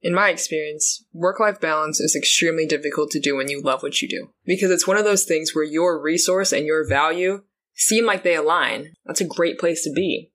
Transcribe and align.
In 0.00 0.14
my 0.14 0.30
experience, 0.30 1.04
work 1.12 1.40
life 1.40 1.60
balance 1.60 2.00
is 2.00 2.14
extremely 2.14 2.66
difficult 2.66 3.10
to 3.10 3.20
do 3.20 3.36
when 3.36 3.48
you 3.48 3.60
love 3.60 3.82
what 3.82 4.00
you 4.00 4.08
do. 4.08 4.30
Because 4.44 4.70
it's 4.70 4.86
one 4.86 4.96
of 4.96 5.04
those 5.04 5.24
things 5.24 5.54
where 5.54 5.64
your 5.64 6.00
resource 6.00 6.52
and 6.52 6.66
your 6.66 6.88
value 6.88 7.42
seem 7.74 8.06
like 8.06 8.22
they 8.22 8.36
align. 8.36 8.94
That's 9.06 9.20
a 9.20 9.26
great 9.26 9.58
place 9.58 9.82
to 9.84 9.92
be. 9.92 10.30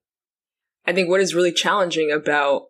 I 0.86 0.92
think 0.92 1.10
what 1.10 1.22
is 1.22 1.34
really 1.34 1.54
challenging 1.54 2.12
about 2.12 2.64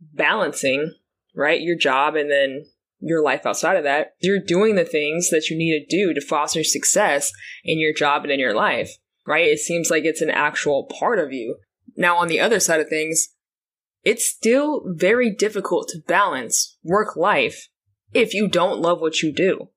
balancing, 0.00 0.94
right, 1.34 1.60
your 1.60 1.76
job 1.76 2.16
and 2.16 2.30
then 2.30 2.64
your 2.98 3.22
life 3.22 3.44
outside 3.44 3.76
of 3.76 3.84
that, 3.84 4.14
you're 4.20 4.38
doing 4.38 4.76
the 4.76 4.84
things 4.84 5.28
that 5.30 5.50
you 5.50 5.58
need 5.58 5.80
to 5.80 5.96
do 5.96 6.14
to 6.14 6.20
foster 6.20 6.64
success 6.64 7.32
in 7.64 7.78
your 7.78 7.92
job 7.92 8.22
and 8.22 8.32
in 8.32 8.40
your 8.40 8.54
life, 8.54 8.96
right? 9.26 9.48
It 9.48 9.58
seems 9.58 9.90
like 9.90 10.04
it's 10.04 10.22
an 10.22 10.30
actual 10.30 10.84
part 10.84 11.18
of 11.18 11.32
you. 11.32 11.56
Now, 11.96 12.16
on 12.16 12.28
the 12.28 12.40
other 12.40 12.60
side 12.60 12.80
of 12.80 12.88
things, 12.88 13.28
it's 14.04 14.28
still 14.28 14.82
very 14.84 15.30
difficult 15.30 15.88
to 15.88 16.00
balance 16.00 16.76
work 16.82 17.16
life 17.16 17.68
if 18.12 18.34
you 18.34 18.48
don't 18.48 18.80
love 18.80 19.00
what 19.00 19.22
you 19.22 19.32
do. 19.32 19.68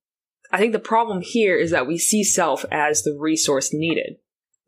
I 0.51 0.57
think 0.57 0.73
the 0.73 0.79
problem 0.79 1.21
here 1.21 1.55
is 1.55 1.71
that 1.71 1.85
we 1.85 1.97
see 1.97 2.23
self 2.23 2.65
as 2.71 3.03
the 3.03 3.15
resource 3.19 3.71
needed. 3.71 4.17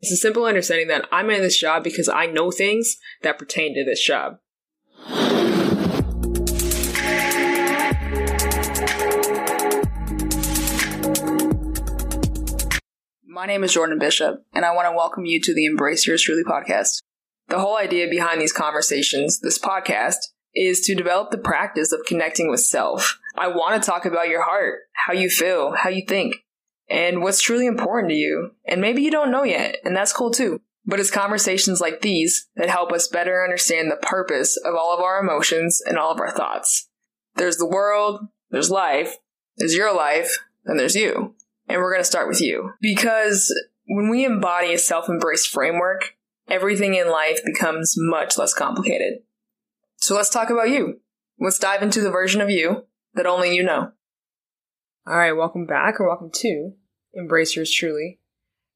It's 0.00 0.12
a 0.12 0.16
simple 0.16 0.44
understanding 0.44 0.86
that 0.88 1.06
I'm 1.10 1.28
in 1.30 1.42
this 1.42 1.58
job 1.58 1.82
because 1.82 2.08
I 2.08 2.26
know 2.26 2.52
things 2.52 2.98
that 3.22 3.38
pertain 3.38 3.74
to 3.74 3.84
this 3.84 4.00
job. 4.04 4.38
My 13.26 13.46
name 13.46 13.64
is 13.64 13.72
Jordan 13.72 13.98
Bishop, 13.98 14.44
and 14.52 14.64
I 14.64 14.74
want 14.74 14.86
to 14.86 14.96
welcome 14.96 15.24
you 15.24 15.40
to 15.40 15.54
the 15.54 15.64
Embrace 15.64 16.06
Yours 16.06 16.22
Truly 16.22 16.44
podcast. 16.44 17.02
The 17.48 17.58
whole 17.58 17.76
idea 17.76 18.08
behind 18.08 18.40
these 18.40 18.52
conversations, 18.52 19.40
this 19.40 19.58
podcast, 19.58 20.16
is 20.54 20.80
to 20.82 20.94
develop 20.94 21.30
the 21.30 21.38
practice 21.38 21.92
of 21.92 22.04
connecting 22.06 22.50
with 22.50 22.60
self. 22.60 23.18
I 23.36 23.48
want 23.48 23.82
to 23.82 23.86
talk 23.86 24.04
about 24.04 24.28
your 24.28 24.42
heart, 24.42 24.80
how 24.92 25.12
you 25.12 25.30
feel, 25.30 25.74
how 25.74 25.88
you 25.88 26.04
think, 26.06 26.36
and 26.90 27.22
what's 27.22 27.40
truly 27.40 27.66
important 27.66 28.10
to 28.10 28.16
you. 28.16 28.52
And 28.66 28.80
maybe 28.80 29.02
you 29.02 29.10
don't 29.10 29.30
know 29.30 29.44
yet, 29.44 29.76
and 29.84 29.96
that's 29.96 30.12
cool 30.12 30.30
too. 30.30 30.60
But 30.84 31.00
it's 31.00 31.10
conversations 31.10 31.80
like 31.80 32.00
these 32.00 32.48
that 32.56 32.70
help 32.70 32.92
us 32.92 33.08
better 33.08 33.44
understand 33.44 33.90
the 33.90 33.96
purpose 33.96 34.56
of 34.56 34.74
all 34.74 34.94
of 34.94 35.00
our 35.00 35.20
emotions 35.20 35.82
and 35.84 35.98
all 35.98 36.10
of 36.10 36.20
our 36.20 36.30
thoughts. 36.30 36.88
There's 37.36 37.58
the 37.58 37.68
world, 37.68 38.20
there's 38.50 38.70
life, 38.70 39.16
there's 39.58 39.74
your 39.74 39.94
life, 39.94 40.38
and 40.64 40.78
there's 40.78 40.96
you. 40.96 41.34
And 41.68 41.78
we're 41.80 41.92
going 41.92 42.00
to 42.00 42.08
start 42.08 42.28
with 42.28 42.40
you. 42.40 42.72
Because 42.80 43.54
when 43.86 44.08
we 44.08 44.24
embody 44.24 44.72
a 44.72 44.78
self 44.78 45.08
embrace 45.08 45.46
framework, 45.46 46.16
everything 46.48 46.94
in 46.94 47.10
life 47.10 47.40
becomes 47.44 47.94
much 47.96 48.38
less 48.38 48.54
complicated. 48.54 49.18
So 49.96 50.14
let's 50.14 50.30
talk 50.30 50.50
about 50.50 50.70
you. 50.70 51.00
Let's 51.38 51.58
dive 51.58 51.82
into 51.82 52.00
the 52.00 52.10
version 52.10 52.40
of 52.40 52.50
you 52.50 52.84
that 53.14 53.26
only 53.26 53.54
you 53.54 53.62
know. 53.62 53.92
All 55.06 55.16
right, 55.16 55.32
welcome 55.32 55.66
back, 55.66 56.00
or 56.00 56.06
welcome 56.06 56.30
to 56.34 56.72
Embrace 57.14 57.56
Yours 57.56 57.72
Truly. 57.72 58.20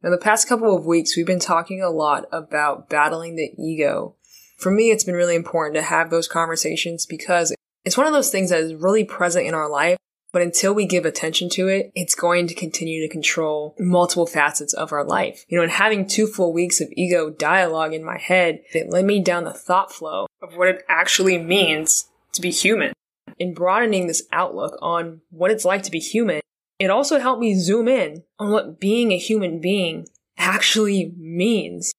In 0.02 0.10
the 0.10 0.18
past 0.18 0.48
couple 0.48 0.74
of 0.76 0.86
weeks, 0.86 1.16
we've 1.16 1.26
been 1.26 1.38
talking 1.38 1.82
a 1.82 1.90
lot 1.90 2.24
about 2.32 2.88
battling 2.88 3.36
the 3.36 3.52
ego. 3.62 4.16
For 4.56 4.70
me, 4.70 4.90
it's 4.90 5.04
been 5.04 5.14
really 5.14 5.34
important 5.34 5.74
to 5.76 5.82
have 5.82 6.10
those 6.10 6.28
conversations 6.28 7.06
because 7.06 7.54
it's 7.84 7.96
one 7.96 8.06
of 8.06 8.12
those 8.12 8.30
things 8.30 8.50
that 8.50 8.60
is 8.60 8.74
really 8.74 9.04
present 9.04 9.46
in 9.46 9.54
our 9.54 9.68
life 9.68 9.98
but 10.32 10.42
until 10.42 10.74
we 10.74 10.86
give 10.86 11.04
attention 11.04 11.48
to 11.50 11.68
it, 11.68 11.92
it's 11.94 12.14
going 12.14 12.46
to 12.46 12.54
continue 12.54 13.02
to 13.02 13.12
control 13.12 13.76
multiple 13.78 14.26
facets 14.26 14.72
of 14.72 14.90
our 14.92 15.04
life. 15.04 15.44
You 15.48 15.58
know, 15.58 15.62
and 15.62 15.72
having 15.72 16.06
two 16.06 16.26
full 16.26 16.52
weeks 16.52 16.80
of 16.80 16.88
ego 16.92 17.30
dialogue 17.30 17.92
in 17.92 18.02
my 18.02 18.18
head, 18.18 18.62
it 18.72 18.90
led 18.90 19.04
me 19.04 19.22
down 19.22 19.44
the 19.44 19.52
thought 19.52 19.92
flow 19.92 20.26
of 20.42 20.56
what 20.56 20.68
it 20.68 20.82
actually 20.88 21.38
means 21.38 22.08
to 22.32 22.40
be 22.40 22.50
human. 22.50 22.92
In 23.38 23.54
broadening 23.54 24.06
this 24.06 24.26
outlook 24.32 24.78
on 24.80 25.20
what 25.30 25.50
it's 25.50 25.64
like 25.64 25.82
to 25.84 25.90
be 25.90 26.00
human, 26.00 26.40
it 26.78 26.90
also 26.90 27.20
helped 27.20 27.40
me 27.40 27.54
zoom 27.54 27.86
in 27.86 28.24
on 28.38 28.50
what 28.50 28.80
being 28.80 29.12
a 29.12 29.18
human 29.18 29.60
being 29.60 30.06
actually 30.38 31.12
means. 31.18 31.92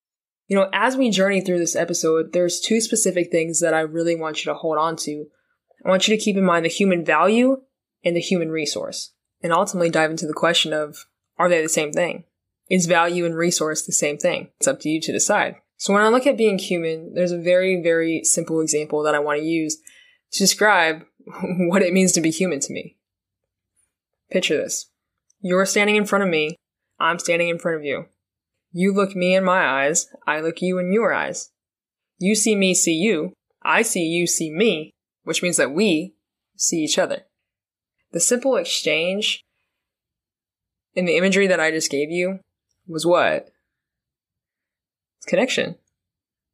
You 0.48 0.58
know, 0.58 0.70
as 0.74 0.98
we 0.98 1.10
journey 1.10 1.42
through 1.42 1.60
this 1.60 1.76
episode, 1.76 2.34
there's 2.34 2.60
two 2.60 2.82
specific 2.82 3.32
things 3.32 3.60
that 3.62 3.74
I 3.74 3.82
really 3.82 4.16
want 4.16 4.44
you 4.44 4.52
to 4.52 4.58
hold 4.58 4.78
on 4.78 4.96
to. 4.98 5.28
I 5.86 5.90
want 5.90 6.08
you 6.08 6.18
to 6.18 6.22
keep 6.22 6.36
in 6.36 6.44
mind 6.44 6.66
the 6.66 6.70
human 6.70 7.06
value 7.06 7.62
and 8.04 8.16
the 8.16 8.22
human 8.22 8.52
resource, 8.52 9.12
and 9.42 9.54
ultimately 9.54 9.90
dive 9.90 10.12
into 10.12 10.28
the 10.28 10.34
question 10.34 10.74
of 10.74 11.06
are 11.38 11.50
they 11.50 11.62
the 11.62 11.70
same 11.70 11.92
thing? 11.92 12.26
Is 12.70 12.86
value 12.86 13.26
and 13.26 13.36
resource 13.36 13.82
the 13.82 13.92
same 13.92 14.18
thing? 14.18 14.50
It's 14.60 14.68
up 14.68 14.80
to 14.82 14.90
you 14.90 15.02
to 15.02 15.12
decide. 15.12 15.56
So 15.78 15.94
when 15.94 16.02
I 16.02 16.08
look 16.08 16.26
at 16.26 16.38
being 16.38 16.60
human, 16.60 17.14
there's 17.14 17.32
a 17.32 17.38
very, 17.38 17.82
very 17.82 18.24
simple 18.24 18.62
example 18.62 19.04
that 19.04 19.16
I 19.16 19.20
want 19.20 19.40
to 19.40 19.46
use 19.46 19.78
to 20.32 20.40
describe 20.40 21.04
what 21.68 21.82
it 21.82 21.94
means 21.94 22.14
to 22.14 22.22
be 22.22 22.32
human 22.32 22.60
to 22.62 22.74
me. 22.74 22.96
Picture 24.32 24.58
this. 24.58 24.90
You're 25.42 25.66
standing 25.66 25.96
in 25.96 26.06
front 26.06 26.24
of 26.24 26.30
me. 26.30 26.56
I'm 27.00 27.20
standing 27.20 27.50
in 27.50 27.60
front 27.60 27.78
of 27.78 27.84
you. 27.84 28.06
You 28.72 28.94
look 28.94 29.16
me 29.16 29.36
in 29.36 29.44
my 29.44 29.66
eyes. 29.66 30.08
I 30.26 30.40
look 30.40 30.62
you 30.62 30.80
in 30.80 30.94
your 30.94 31.14
eyes. 31.14 31.52
You 32.18 32.36
see 32.36 32.56
me, 32.56 32.74
see 32.74 32.96
you. 32.96 33.34
I 33.62 33.82
see 33.82 34.06
you, 34.06 34.26
see 34.26 34.52
me, 34.52 34.92
which 35.24 35.44
means 35.44 35.58
that 35.58 35.72
we 35.72 36.16
see 36.56 36.78
each 36.78 36.98
other. 36.98 37.24
The 38.14 38.20
simple 38.20 38.56
exchange 38.56 39.44
in 40.94 41.06
the 41.06 41.18
imagery 41.18 41.48
that 41.48 41.60
I 41.60 41.72
just 41.72 41.90
gave 41.90 42.12
you 42.12 42.40
was 42.88 43.08
what? 43.08 43.50
It's 45.18 45.26
connection. 45.26 45.78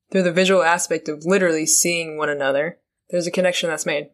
Through 0.10 0.24
the 0.24 0.32
visual 0.32 0.64
aspect 0.64 1.10
of 1.10 1.26
literally 1.26 1.66
seeing 1.66 2.18
one 2.18 2.30
another, 2.30 2.80
there's 3.10 3.28
a 3.28 3.32
connection 3.32 3.70
that's 3.70 3.86
made. 3.86 4.10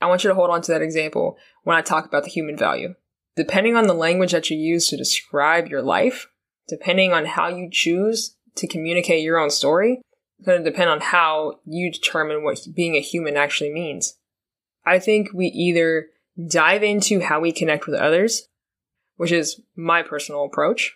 I 0.00 0.06
want 0.06 0.22
you 0.22 0.28
to 0.28 0.34
hold 0.34 0.50
on 0.50 0.62
to 0.62 0.72
that 0.72 0.82
example 0.82 1.36
when 1.64 1.76
I 1.76 1.82
talk 1.82 2.06
about 2.06 2.22
the 2.22 2.30
human 2.30 2.56
value. 2.56 2.94
Depending 3.36 3.74
on 3.74 3.88
the 3.88 3.94
language 3.94 4.30
that 4.30 4.48
you 4.48 4.56
use 4.56 4.86
to 4.88 4.96
describe 4.96 5.66
your 5.66 5.82
life, 5.82 6.28
depending 6.68 7.12
on 7.12 7.24
how 7.24 7.48
you 7.48 7.68
choose 7.70 8.36
to 8.54 8.68
communicate 8.68 9.24
your 9.24 9.38
own 9.38 9.50
story, 9.50 10.00
it's 10.38 10.46
going 10.46 10.62
to 10.62 10.70
depend 10.70 10.88
on 10.88 11.00
how 11.00 11.58
you 11.64 11.90
determine 11.90 12.44
what 12.44 12.60
being 12.72 12.94
a 12.94 13.00
human 13.00 13.36
actually 13.36 13.72
means. 13.72 14.16
I 14.86 15.00
think 15.00 15.30
we 15.34 15.46
either 15.46 16.06
dive 16.48 16.82
into 16.82 17.20
how 17.20 17.40
we 17.40 17.52
connect 17.52 17.86
with 17.86 17.96
others, 17.96 18.48
which 19.16 19.32
is 19.32 19.60
my 19.76 20.02
personal 20.02 20.44
approach. 20.44 20.94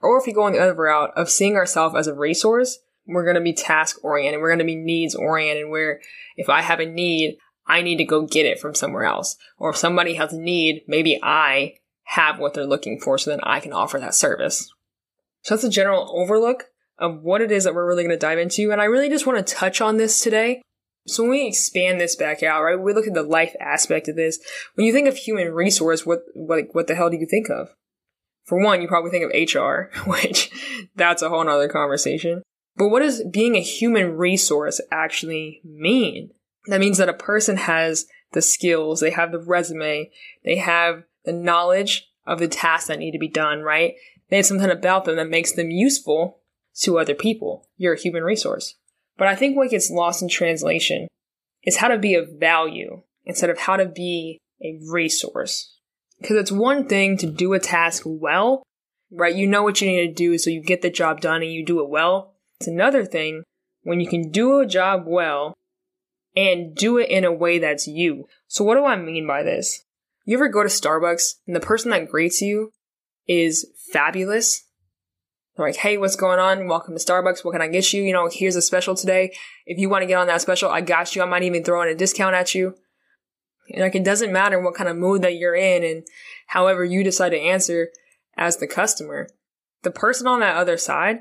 Or 0.00 0.18
if 0.18 0.26
you 0.26 0.34
go 0.34 0.42
on 0.42 0.52
the 0.52 0.58
other 0.58 0.74
route 0.74 1.12
of 1.16 1.30
seeing 1.30 1.56
ourselves 1.56 1.96
as 1.96 2.06
a 2.06 2.14
resource, 2.14 2.78
we're 3.06 3.24
going 3.24 3.36
to 3.36 3.40
be 3.40 3.52
task 3.52 4.02
oriented. 4.02 4.40
We're 4.40 4.50
going 4.50 4.58
to 4.58 4.64
be 4.64 4.76
needs 4.76 5.14
oriented 5.14 5.68
where 5.68 6.00
if 6.36 6.48
I 6.48 6.62
have 6.62 6.80
a 6.80 6.86
need, 6.86 7.36
I 7.66 7.82
need 7.82 7.96
to 7.96 8.04
go 8.04 8.26
get 8.26 8.46
it 8.46 8.58
from 8.58 8.74
somewhere 8.74 9.04
else. 9.04 9.36
Or 9.58 9.70
if 9.70 9.76
somebody 9.76 10.14
has 10.14 10.32
a 10.32 10.40
need, 10.40 10.82
maybe 10.86 11.18
I 11.22 11.74
have 12.04 12.38
what 12.38 12.54
they're 12.54 12.66
looking 12.66 13.00
for 13.00 13.16
so 13.16 13.30
then 13.30 13.40
I 13.42 13.60
can 13.60 13.72
offer 13.72 13.98
that 13.98 14.14
service. 14.14 14.70
So 15.42 15.54
that's 15.54 15.64
a 15.64 15.70
general 15.70 16.10
overlook 16.14 16.64
of 16.98 17.22
what 17.22 17.40
it 17.40 17.50
is 17.50 17.64
that 17.64 17.74
we're 17.74 17.86
really 17.86 18.04
going 18.04 18.14
to 18.14 18.18
dive 18.18 18.38
into. 18.38 18.70
And 18.70 18.80
I 18.80 18.84
really 18.84 19.08
just 19.08 19.26
want 19.26 19.44
to 19.44 19.54
touch 19.54 19.80
on 19.80 19.96
this 19.96 20.20
today 20.20 20.62
so 21.06 21.22
when 21.22 21.30
we 21.30 21.46
expand 21.46 22.00
this 22.00 22.16
back 22.16 22.42
out, 22.42 22.62
right, 22.62 22.80
we 22.80 22.94
look 22.94 23.06
at 23.06 23.14
the 23.14 23.22
life 23.22 23.54
aspect 23.60 24.08
of 24.08 24.16
this. 24.16 24.38
When 24.74 24.86
you 24.86 24.92
think 24.92 25.06
of 25.06 25.16
human 25.16 25.52
resource, 25.52 26.06
what 26.06 26.20
what 26.34 26.66
what 26.72 26.86
the 26.86 26.94
hell 26.94 27.10
do 27.10 27.16
you 27.16 27.26
think 27.26 27.50
of? 27.50 27.68
For 28.44 28.62
one, 28.62 28.82
you 28.82 28.88
probably 28.88 29.10
think 29.10 29.24
of 29.24 29.54
HR, 29.54 29.90
which 30.10 30.50
that's 30.94 31.22
a 31.22 31.28
whole 31.28 31.44
nother 31.44 31.68
conversation. 31.68 32.42
But 32.76 32.88
what 32.88 33.00
does 33.00 33.22
being 33.30 33.54
a 33.56 33.60
human 33.60 34.16
resource 34.16 34.80
actually 34.90 35.60
mean? 35.64 36.30
That 36.66 36.80
means 36.80 36.98
that 36.98 37.08
a 37.08 37.14
person 37.14 37.56
has 37.56 38.06
the 38.32 38.42
skills, 38.42 39.00
they 39.00 39.10
have 39.10 39.30
the 39.30 39.38
resume, 39.38 40.10
they 40.44 40.56
have 40.56 41.04
the 41.24 41.32
knowledge 41.32 42.08
of 42.26 42.38
the 42.38 42.48
tasks 42.48 42.88
that 42.88 42.98
need 42.98 43.12
to 43.12 43.18
be 43.18 43.28
done, 43.28 43.60
right? 43.60 43.94
They 44.28 44.36
have 44.36 44.46
something 44.46 44.70
about 44.70 45.04
them 45.04 45.16
that 45.16 45.28
makes 45.28 45.52
them 45.52 45.70
useful 45.70 46.40
to 46.80 46.98
other 46.98 47.14
people. 47.14 47.68
You're 47.76 47.94
a 47.94 48.00
human 48.00 48.24
resource. 48.24 48.74
But 49.16 49.28
I 49.28 49.34
think 49.34 49.56
what 49.56 49.70
gets 49.70 49.90
lost 49.90 50.22
in 50.22 50.28
translation 50.28 51.08
is 51.62 51.76
how 51.76 51.88
to 51.88 51.98
be 51.98 52.14
of 52.14 52.28
value 52.38 53.02
instead 53.24 53.50
of 53.50 53.58
how 53.58 53.76
to 53.76 53.86
be 53.86 54.38
a 54.62 54.78
resource. 54.90 55.76
Because 56.20 56.36
it's 56.36 56.52
one 56.52 56.86
thing 56.86 57.16
to 57.18 57.26
do 57.26 57.52
a 57.52 57.58
task 57.58 58.02
well, 58.06 58.62
right? 59.10 59.34
You 59.34 59.46
know 59.46 59.62
what 59.62 59.80
you 59.80 59.88
need 59.88 60.06
to 60.06 60.12
do, 60.12 60.38
so 60.38 60.50
you 60.50 60.62
get 60.62 60.82
the 60.82 60.90
job 60.90 61.20
done 61.20 61.42
and 61.42 61.52
you 61.52 61.64
do 61.64 61.80
it 61.80 61.88
well. 61.88 62.34
It's 62.60 62.68
another 62.68 63.04
thing 63.04 63.42
when 63.82 64.00
you 64.00 64.08
can 64.08 64.30
do 64.30 64.60
a 64.60 64.66
job 64.66 65.04
well 65.06 65.54
and 66.36 66.74
do 66.74 66.98
it 66.98 67.08
in 67.08 67.24
a 67.24 67.32
way 67.32 67.58
that's 67.58 67.86
you. 67.86 68.26
So 68.48 68.64
what 68.64 68.76
do 68.76 68.84
I 68.84 68.96
mean 68.96 69.26
by 69.26 69.42
this? 69.42 69.84
You 70.24 70.36
ever 70.36 70.48
go 70.48 70.62
to 70.62 70.68
Starbucks 70.68 71.34
and 71.46 71.54
the 71.54 71.60
person 71.60 71.90
that 71.90 72.08
greets 72.08 72.40
you 72.40 72.72
is 73.26 73.66
fabulous 73.92 74.64
they're 75.56 75.66
like, 75.66 75.76
hey, 75.76 75.98
what's 75.98 76.16
going 76.16 76.40
on? 76.40 76.66
Welcome 76.66 76.96
to 76.96 77.04
Starbucks. 77.04 77.44
What 77.44 77.52
can 77.52 77.62
I 77.62 77.68
get 77.68 77.92
you? 77.92 78.02
You 78.02 78.12
know, 78.12 78.28
here's 78.30 78.56
a 78.56 78.62
special 78.62 78.96
today. 78.96 79.32
If 79.66 79.78
you 79.78 79.88
want 79.88 80.02
to 80.02 80.06
get 80.06 80.18
on 80.18 80.26
that 80.26 80.40
special, 80.40 80.70
I 80.70 80.80
got 80.80 81.14
you. 81.14 81.22
I 81.22 81.26
might 81.26 81.44
even 81.44 81.62
throw 81.62 81.82
in 81.82 81.88
a 81.88 81.94
discount 81.94 82.34
at 82.34 82.54
you. 82.54 82.74
And 83.70 83.80
like, 83.80 83.94
it 83.94 84.04
doesn't 84.04 84.32
matter 84.32 84.60
what 84.60 84.74
kind 84.74 84.90
of 84.90 84.96
mood 84.96 85.22
that 85.22 85.36
you're 85.36 85.54
in 85.54 85.84
and 85.84 86.04
however 86.48 86.84
you 86.84 87.04
decide 87.04 87.30
to 87.30 87.40
answer 87.40 87.90
as 88.36 88.56
the 88.56 88.66
customer. 88.66 89.28
The 89.82 89.92
person 89.92 90.26
on 90.26 90.40
that 90.40 90.56
other 90.56 90.76
side, 90.76 91.20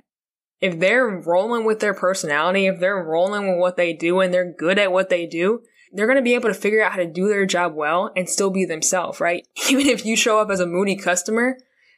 if 0.59 0.79
they're 0.79 1.07
rolling 1.07 1.63
with 1.63 1.79
their 1.79 1.93
personality, 1.93 2.65
if 2.65 2.79
they're 2.79 3.03
rolling 3.03 3.47
with 3.47 3.59
what 3.59 3.77
they 3.77 3.93
do 3.93 4.19
and 4.19 4.33
they're 4.33 4.51
good 4.51 4.79
at 4.79 4.91
what 4.91 5.09
they 5.09 5.27
do, 5.27 5.61
they're 5.91 6.07
going 6.07 6.17
to 6.17 6.23
be 6.23 6.33
able 6.33 6.49
to 6.49 6.55
figure 6.55 6.83
out 6.83 6.91
how 6.91 6.97
to 6.97 7.05
do 7.05 7.27
their 7.27 7.45
job 7.45 7.75
well 7.75 8.11
and 8.15 8.27
still 8.27 8.49
be 8.49 8.65
themselves, 8.65 9.19
right? 9.19 9.45
Even 9.69 9.87
if 9.87 10.05
you 10.05 10.15
show 10.15 10.39
up 10.39 10.49
as 10.49 10.59
a 10.59 10.65
moody 10.65 10.95
customer, 10.95 11.57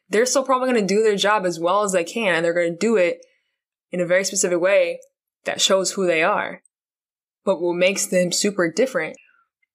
they're 0.09 0.25
still 0.25 0.43
probably 0.43 0.71
going 0.71 0.87
to 0.87 0.93
do 0.93 1.03
their 1.03 1.15
job 1.15 1.45
as 1.45 1.59
well 1.59 1.83
as 1.83 1.91
they 1.91 2.03
can 2.03 2.35
and 2.35 2.45
they're 2.45 2.53
going 2.53 2.73
to 2.73 2.77
do 2.77 2.95
it 2.95 3.19
in 3.91 4.01
a 4.01 4.05
very 4.05 4.23
specific 4.23 4.59
way 4.59 4.99
that 5.45 5.61
shows 5.61 5.91
who 5.91 6.05
they 6.05 6.23
are. 6.23 6.61
But 7.43 7.61
what 7.61 7.75
makes 7.75 8.07
them 8.07 8.31
super 8.31 8.71
different 8.71 9.17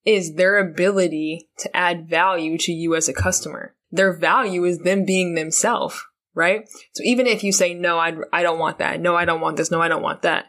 is 0.05 0.35
their 0.35 0.57
ability 0.57 1.49
to 1.59 1.75
add 1.75 2.09
value 2.09 2.57
to 2.57 2.71
you 2.71 2.95
as 2.95 3.07
a 3.07 3.13
customer. 3.13 3.75
Their 3.91 4.13
value 4.13 4.65
is 4.65 4.79
them 4.79 5.05
being 5.05 5.35
themselves, 5.35 6.01
right? 6.33 6.67
So 6.93 7.03
even 7.03 7.27
if 7.27 7.43
you 7.43 7.51
say, 7.51 7.73
no, 7.73 7.97
I, 7.97 8.13
I 8.33 8.43
don't 8.43 8.59
want 8.59 8.79
that. 8.79 8.99
No, 8.99 9.15
I 9.15 9.25
don't 9.25 9.41
want 9.41 9.57
this. 9.57 9.71
No, 9.71 9.81
I 9.81 9.87
don't 9.87 10.01
want 10.01 10.23
that. 10.23 10.45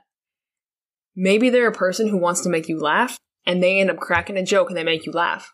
Maybe 1.15 1.51
they're 1.51 1.69
a 1.69 1.73
person 1.73 2.09
who 2.09 2.17
wants 2.17 2.41
to 2.43 2.49
make 2.49 2.69
you 2.69 2.79
laugh 2.79 3.19
and 3.45 3.63
they 3.63 3.81
end 3.81 3.91
up 3.91 3.99
cracking 3.99 4.37
a 4.37 4.45
joke 4.45 4.69
and 4.69 4.77
they 4.77 4.85
make 4.85 5.07
you 5.07 5.13
laugh. 5.13 5.53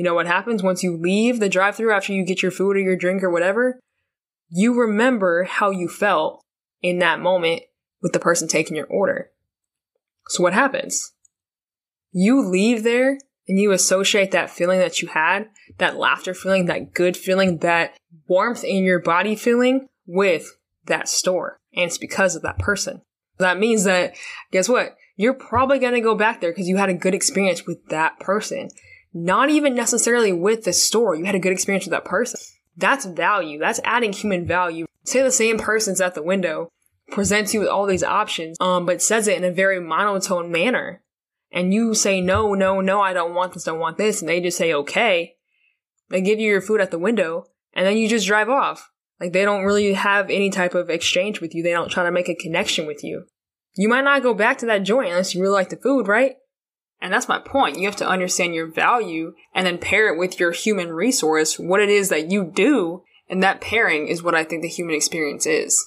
You 0.00 0.04
know 0.04 0.14
what 0.14 0.26
happens 0.26 0.62
once 0.62 0.82
you 0.82 0.96
leave 0.96 1.40
the 1.40 1.48
drive 1.50 1.76
through 1.76 1.92
after 1.92 2.14
you 2.14 2.24
get 2.24 2.42
your 2.42 2.50
food 2.50 2.74
or 2.74 2.80
your 2.80 2.96
drink 2.96 3.22
or 3.22 3.28
whatever? 3.28 3.78
You 4.48 4.72
remember 4.80 5.44
how 5.44 5.68
you 5.68 5.88
felt 5.88 6.42
in 6.80 7.00
that 7.00 7.20
moment 7.20 7.64
with 8.00 8.14
the 8.14 8.18
person 8.18 8.48
taking 8.48 8.76
your 8.76 8.86
order. 8.86 9.30
So 10.28 10.42
what 10.42 10.54
happens? 10.54 11.12
You 12.12 12.40
leave 12.40 12.82
there 12.82 13.18
and 13.46 13.60
you 13.60 13.72
associate 13.72 14.30
that 14.30 14.48
feeling 14.48 14.78
that 14.78 15.02
you 15.02 15.08
had, 15.08 15.50
that 15.76 15.98
laughter 15.98 16.32
feeling, 16.32 16.64
that 16.64 16.94
good 16.94 17.14
feeling, 17.14 17.58
that 17.58 17.94
warmth 18.26 18.64
in 18.64 18.84
your 18.84 19.00
body 19.00 19.36
feeling 19.36 19.90
with 20.06 20.56
that 20.86 21.10
store. 21.10 21.60
And 21.74 21.84
it's 21.84 21.98
because 21.98 22.34
of 22.34 22.40
that 22.40 22.58
person. 22.58 23.02
That 23.36 23.58
means 23.58 23.84
that, 23.84 24.16
guess 24.50 24.66
what? 24.66 24.96
You're 25.16 25.34
probably 25.34 25.78
going 25.78 25.92
to 25.92 26.00
go 26.00 26.14
back 26.14 26.40
there 26.40 26.52
because 26.52 26.68
you 26.68 26.78
had 26.78 26.88
a 26.88 26.94
good 26.94 27.14
experience 27.14 27.66
with 27.66 27.84
that 27.88 28.18
person. 28.18 28.70
Not 29.12 29.50
even 29.50 29.74
necessarily 29.74 30.32
with 30.32 30.64
the 30.64 30.72
store. 30.72 31.14
You 31.14 31.24
had 31.24 31.34
a 31.34 31.40
good 31.40 31.52
experience 31.52 31.84
with 31.84 31.92
that 31.92 32.04
person. 32.04 32.40
That's 32.76 33.04
value. 33.04 33.58
That's 33.58 33.80
adding 33.84 34.12
human 34.12 34.46
value. 34.46 34.86
Say 35.04 35.22
the 35.22 35.32
same 35.32 35.58
person's 35.58 36.00
at 36.00 36.14
the 36.14 36.22
window, 36.22 36.70
presents 37.10 37.52
you 37.52 37.60
with 37.60 37.68
all 37.68 37.86
these 37.86 38.04
options, 38.04 38.56
um, 38.60 38.86
but 38.86 39.02
says 39.02 39.26
it 39.26 39.36
in 39.36 39.44
a 39.44 39.50
very 39.50 39.80
monotone 39.80 40.52
manner 40.52 41.02
and 41.52 41.74
you 41.74 41.94
say, 41.94 42.20
no, 42.20 42.54
no, 42.54 42.80
no, 42.80 43.00
I 43.00 43.12
don't 43.12 43.34
want 43.34 43.54
this, 43.54 43.64
don't 43.64 43.80
want 43.80 43.98
this, 43.98 44.20
and 44.20 44.28
they 44.28 44.40
just 44.40 44.58
say, 44.58 44.72
okay, 44.72 45.36
they 46.08 46.20
give 46.20 46.38
you 46.38 46.48
your 46.48 46.60
food 46.60 46.80
at 46.80 46.90
the 46.90 46.98
window, 46.98 47.46
and 47.72 47.86
then 47.86 47.96
you 47.96 48.08
just 48.08 48.26
drive 48.26 48.48
off. 48.48 48.90
Like 49.20 49.32
they 49.32 49.44
don't 49.44 49.64
really 49.64 49.92
have 49.94 50.30
any 50.30 50.50
type 50.50 50.74
of 50.74 50.88
exchange 50.88 51.40
with 51.40 51.54
you. 51.54 51.62
They 51.62 51.72
don't 51.72 51.90
try 51.90 52.04
to 52.04 52.12
make 52.12 52.28
a 52.28 52.34
connection 52.34 52.86
with 52.86 53.04
you. 53.04 53.26
You 53.76 53.88
might 53.88 54.04
not 54.04 54.22
go 54.22 54.32
back 54.32 54.58
to 54.58 54.66
that 54.66 54.82
joint 54.82 55.10
unless 55.10 55.34
you 55.34 55.42
really 55.42 55.52
like 55.52 55.68
the 55.68 55.76
food, 55.76 56.08
right? 56.08 56.36
And 57.00 57.12
that's 57.12 57.28
my 57.28 57.38
point. 57.38 57.78
You 57.78 57.86
have 57.86 57.96
to 57.96 58.08
understand 58.08 58.54
your 58.54 58.66
value 58.66 59.34
and 59.54 59.66
then 59.66 59.78
pair 59.78 60.12
it 60.12 60.18
with 60.18 60.38
your 60.38 60.52
human 60.52 60.92
resource, 60.92 61.58
what 61.58 61.80
it 61.80 61.88
is 61.88 62.10
that 62.10 62.30
you 62.30 62.44
do. 62.44 63.02
And 63.28 63.42
that 63.42 63.60
pairing 63.60 64.08
is 64.08 64.22
what 64.22 64.34
I 64.34 64.44
think 64.44 64.62
the 64.62 64.68
human 64.68 64.94
experience 64.94 65.46
is. 65.46 65.82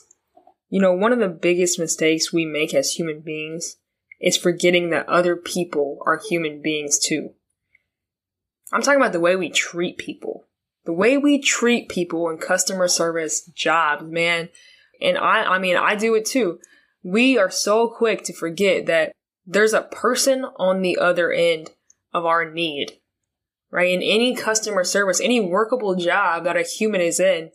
You 0.69 0.81
know, 0.81 0.94
one 0.94 1.12
of 1.12 1.19
the 1.19 1.27
biggest 1.27 1.77
mistakes 1.77 2.33
we 2.33 2.45
make 2.45 2.74
as 2.74 2.94
human 2.94 3.19
beings 3.19 3.75
is 4.19 4.38
forgetting 4.38 4.89
that 4.89 5.07
other 5.07 5.36
people 5.36 6.00
are 6.06 6.19
human 6.30 6.62
beings 6.62 6.98
too. 6.98 7.31
I'm 8.71 8.81
talking 8.81 9.00
about 9.00 9.12
the 9.12 9.19
way 9.19 9.36
we 9.36 9.50
treat 9.50 9.98
people. 9.98 10.45
The 10.86 10.94
way 10.94 11.18
we 11.18 11.39
treat 11.39 11.89
people 11.89 12.30
in 12.30 12.38
customer 12.38 12.88
service 12.88 13.45
jobs, 13.54 14.04
man. 14.04 14.50
And 15.00 15.18
I, 15.18 15.44
I 15.44 15.60
mean, 15.60 15.75
I 15.77 15.95
do 15.95 16.15
it 16.15 16.25
too. 16.25 16.60
We 17.04 17.38
are 17.38 17.51
so 17.51 17.88
quick 17.89 18.24
to 18.24 18.33
forget 18.33 18.86
that 18.88 19.12
there's 19.45 19.74
a 19.74 19.81
person 19.81 20.45
on 20.57 20.81
the 20.81 20.98
other 20.98 21.31
end 21.31 21.72
of 22.13 22.25
our 22.25 22.50
need, 22.50 22.94
right? 23.72 23.94
In 23.94 24.01
any 24.01 24.36
customer 24.36 24.84
service, 24.84 25.19
any 25.19 25.40
workable 25.40 25.95
job 25.95 26.44
that 26.44 26.57
a 26.57 26.63
human 26.63 27.01
is 27.01 27.19
in, 27.19 27.51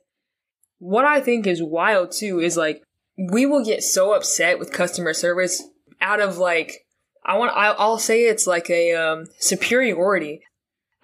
what 0.78 1.04
I 1.04 1.20
think 1.20 1.46
is 1.46 1.62
wild 1.62 2.12
too 2.12 2.40
is 2.40 2.56
like, 2.56 2.82
we 3.30 3.46
will 3.46 3.64
get 3.64 3.82
so 3.82 4.14
upset 4.14 4.58
with 4.58 4.72
customer 4.72 5.12
service 5.12 5.62
out 6.00 6.20
of 6.20 6.38
like 6.38 6.86
I 7.24 7.36
want 7.36 7.52
I'll 7.54 7.98
say 7.98 8.22
it's 8.22 8.46
like 8.46 8.70
a 8.70 8.94
um, 8.94 9.26
superiority. 9.38 10.40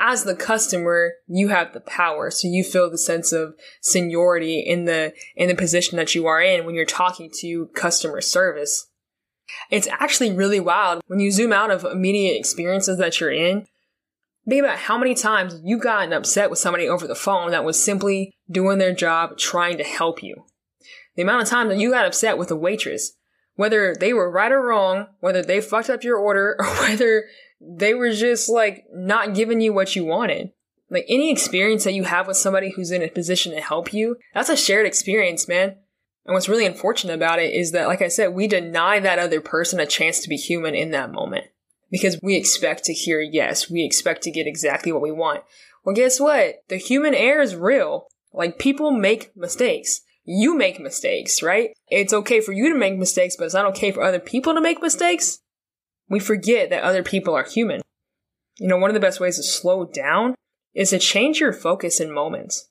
As 0.01 0.25
the 0.25 0.35
customer, 0.35 1.13
you 1.29 1.49
have 1.49 1.73
the 1.73 1.81
power, 1.81 2.31
so 2.31 2.49
you 2.49 2.65
feel 2.65 2.91
the 2.91 2.99
sense 2.99 3.31
of 3.31 3.55
seniority 3.81 4.59
in 4.61 4.87
the 4.87 5.13
in 5.37 5.49
the 5.49 5.55
position 5.55 5.97
that 5.99 6.15
you 6.15 6.27
are 6.27 6.41
in 6.41 6.65
when 6.65 6.75
you're 6.75 6.85
talking 6.85 7.31
to 7.41 7.67
customer 7.75 8.21
service. 8.21 8.87
It's 9.71 9.89
actually 9.89 10.33
really 10.33 10.61
wild 10.61 11.03
when 11.07 11.21
you 11.21 11.31
zoom 11.31 11.53
out 11.53 11.71
of 11.71 11.85
immediate 11.85 12.39
experiences 12.39 12.99
that 12.99 13.21
you're 13.21 13.33
in. 13.33 13.67
Think 14.49 14.65
about 14.65 14.79
how 14.79 14.99
many 14.99 15.15
times 15.15 15.61
you've 15.65 15.83
gotten 15.83 16.13
upset 16.13 16.51
with 16.51 16.59
somebody 16.59 16.89
over 16.89 17.07
the 17.07 17.15
phone 17.15 17.51
that 17.53 17.65
was 17.65 17.83
simply 17.83 18.35
doing 18.51 18.79
their 18.79 18.95
job 18.95 19.39
trying 19.39 19.79
to 19.79 19.85
help 19.85 20.23
you. 20.23 20.45
The 21.17 21.23
amount 21.23 21.43
of 21.43 21.49
time 21.49 21.69
that 21.69 21.79
you 21.79 21.91
got 21.91 22.07
upset 22.07 22.37
with 22.37 22.51
a 22.51 22.57
waitress 22.57 23.15
whether 23.57 23.95
they 23.95 24.13
were 24.13 24.31
right 24.31 24.53
or 24.53 24.63
wrong, 24.63 25.07
whether 25.21 25.43
they 25.43 25.61
fucked 25.61 25.91
up 25.91 26.05
your 26.05 26.17
order, 26.17 26.57
or 26.59 26.67
whether 26.67 27.25
they 27.61 27.95
were 27.95 28.13
just 28.13 28.49
like 28.49 28.85
not 28.93 29.35
giving 29.35 29.61
you 29.61 29.73
what 29.73 29.97
you 29.97 30.05
wanted. 30.05 30.51
Like 30.91 31.07
any 31.09 31.33
experience 31.33 31.85
that 31.85 31.95
you 31.95 32.05
have 32.05 32.27
with 32.29 32.37
somebody 32.37 32.71
who's 32.71 32.91
in 32.91 33.03
a 33.03 33.09
position 33.09 33.53
to 33.53 33.61
help 33.61 33.93
you, 33.93 34.17
that's 34.35 34.49
a 34.49 34.57
shared 34.57 34.87
experience, 34.87 35.49
man. 35.49 35.77
And 36.27 36.35
what's 36.35 36.49
really 36.49 36.67
unfortunate 36.67 37.15
about 37.15 37.39
it 37.39 37.53
is 37.53 37.73
that, 37.73 37.87
like 37.87 38.03
I 38.03 38.09
said, 38.09 38.35
we 38.35 38.49
deny 38.49 38.99
that 39.01 39.19
other 39.19 39.41
person 39.41 39.79
a 39.81 39.87
chance 39.87 40.21
to 40.21 40.29
be 40.29 40.37
human 40.37 40.75
in 40.75 40.91
that 40.93 41.13
moment 41.13 41.47
because 41.91 42.19
we 42.23 42.37
expect 42.37 42.85
to 42.85 42.95
hear 42.95 43.21
yes. 43.21 43.71
We 43.71 43.85
expect 43.85 44.23
to 44.23 44.31
get 44.31 44.47
exactly 44.47 44.91
what 44.91 45.03
we 45.03 45.13
want. 45.13 45.43
Well, 45.85 45.95
guess 45.95 46.19
what? 46.19 46.57
The 46.69 46.77
human 46.77 47.15
error 47.15 47.43
is 47.43 47.55
real. 47.55 48.07
Like 48.33 48.59
people 48.59 48.91
make 48.91 49.37
mistakes 49.37 50.01
you 50.25 50.57
make 50.57 50.81
mistakes, 50.81 51.43
right? 51.43 51.71
It's 51.89 52.13
okay 52.13 52.41
for 52.41 52.53
you 52.53 52.73
to 52.73 52.79
make 52.79 52.97
mistakes, 52.97 53.37
but 53.37 53.45
it's 53.45 53.55
not 53.55 53.67
okay 53.67 53.93
for 53.93 54.03
other 54.03 54.19
people 54.19 54.55
to 54.55 54.61
make 54.61 54.81
mistakes. 54.81 55.39
We 56.09 56.19
forget 56.19 56.71
that 56.71 56.83
other 56.83 57.03
people 57.03 57.35
are 57.35 57.45
human. 57.45 57.83
You 58.59 58.69
know, 58.69 58.77
one 58.77 58.91
of 58.91 58.95
the 58.95 59.01
best 59.01 59.21
ways 59.21 59.37
to 59.37 59.43
slow 59.43 59.85
down 59.85 60.35
is 60.75 60.91
to 60.91 60.99
change 60.99 61.41
your 61.41 61.53
focus 61.53 62.01
in 62.01 62.13
moments. 62.13 62.69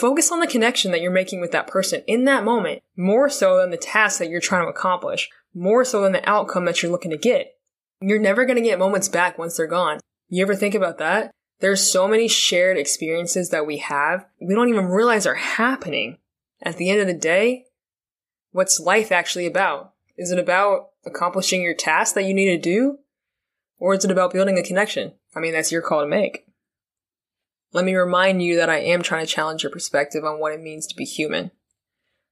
Focus 0.00 0.32
on 0.32 0.40
the 0.40 0.46
connection 0.46 0.90
that 0.90 1.00
you're 1.00 1.10
making 1.10 1.40
with 1.40 1.52
that 1.52 1.66
person 1.66 2.02
in 2.06 2.24
that 2.24 2.44
moment, 2.44 2.82
more 2.96 3.28
so 3.28 3.58
than 3.58 3.70
the 3.70 3.76
task 3.76 4.18
that 4.18 4.28
you're 4.28 4.40
trying 4.40 4.64
to 4.64 4.70
accomplish, 4.70 5.28
more 5.54 5.84
so 5.84 6.02
than 6.02 6.12
the 6.12 6.28
outcome 6.28 6.64
that 6.64 6.82
you're 6.82 6.92
looking 6.92 7.10
to 7.10 7.16
get. 7.16 7.54
You're 8.00 8.20
never 8.20 8.44
going 8.44 8.56
to 8.56 8.62
get 8.62 8.78
moments 8.78 9.08
back 9.08 9.38
once 9.38 9.56
they're 9.56 9.66
gone. 9.66 10.00
You 10.28 10.42
ever 10.42 10.54
think 10.54 10.74
about 10.74 10.98
that? 10.98 11.30
There's 11.60 11.90
so 11.90 12.06
many 12.06 12.28
shared 12.28 12.76
experiences 12.76 13.50
that 13.50 13.66
we 13.66 13.78
have, 13.78 14.26
we 14.40 14.54
don't 14.54 14.68
even 14.68 14.86
realize 14.86 15.26
are 15.26 15.34
happening 15.34 16.18
at 16.62 16.76
the 16.76 16.90
end 16.90 17.00
of 17.00 17.06
the 17.06 17.14
day, 17.14 17.64
what's 18.52 18.80
life 18.80 19.12
actually 19.12 19.46
about? 19.46 19.92
Is 20.16 20.30
it 20.30 20.38
about 20.38 20.88
accomplishing 21.04 21.62
your 21.62 21.74
task 21.74 22.14
that 22.14 22.24
you 22.24 22.34
need 22.34 22.46
to 22.46 22.58
do? 22.58 22.98
Or 23.78 23.94
is 23.94 24.04
it 24.04 24.10
about 24.10 24.32
building 24.32 24.58
a 24.58 24.62
connection? 24.62 25.12
I 25.34 25.40
mean, 25.40 25.52
that's 25.52 25.70
your 25.70 25.82
call 25.82 26.00
to 26.00 26.06
make. 26.06 26.46
Let 27.72 27.84
me 27.84 27.94
remind 27.94 28.42
you 28.42 28.56
that 28.56 28.70
I 28.70 28.78
am 28.78 29.02
trying 29.02 29.26
to 29.26 29.32
challenge 29.32 29.62
your 29.62 29.72
perspective 29.72 30.24
on 30.24 30.40
what 30.40 30.52
it 30.52 30.60
means 30.60 30.86
to 30.86 30.96
be 30.96 31.04
human. 31.04 31.50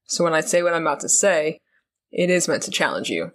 So 0.05 0.23
when 0.23 0.33
I 0.33 0.41
say 0.41 0.63
what 0.63 0.73
I'm 0.73 0.83
about 0.83 1.01
to 1.01 1.09
say, 1.09 1.59
it 2.11 2.29
is 2.29 2.47
meant 2.47 2.63
to 2.63 2.71
challenge 2.71 3.09
you. 3.09 3.31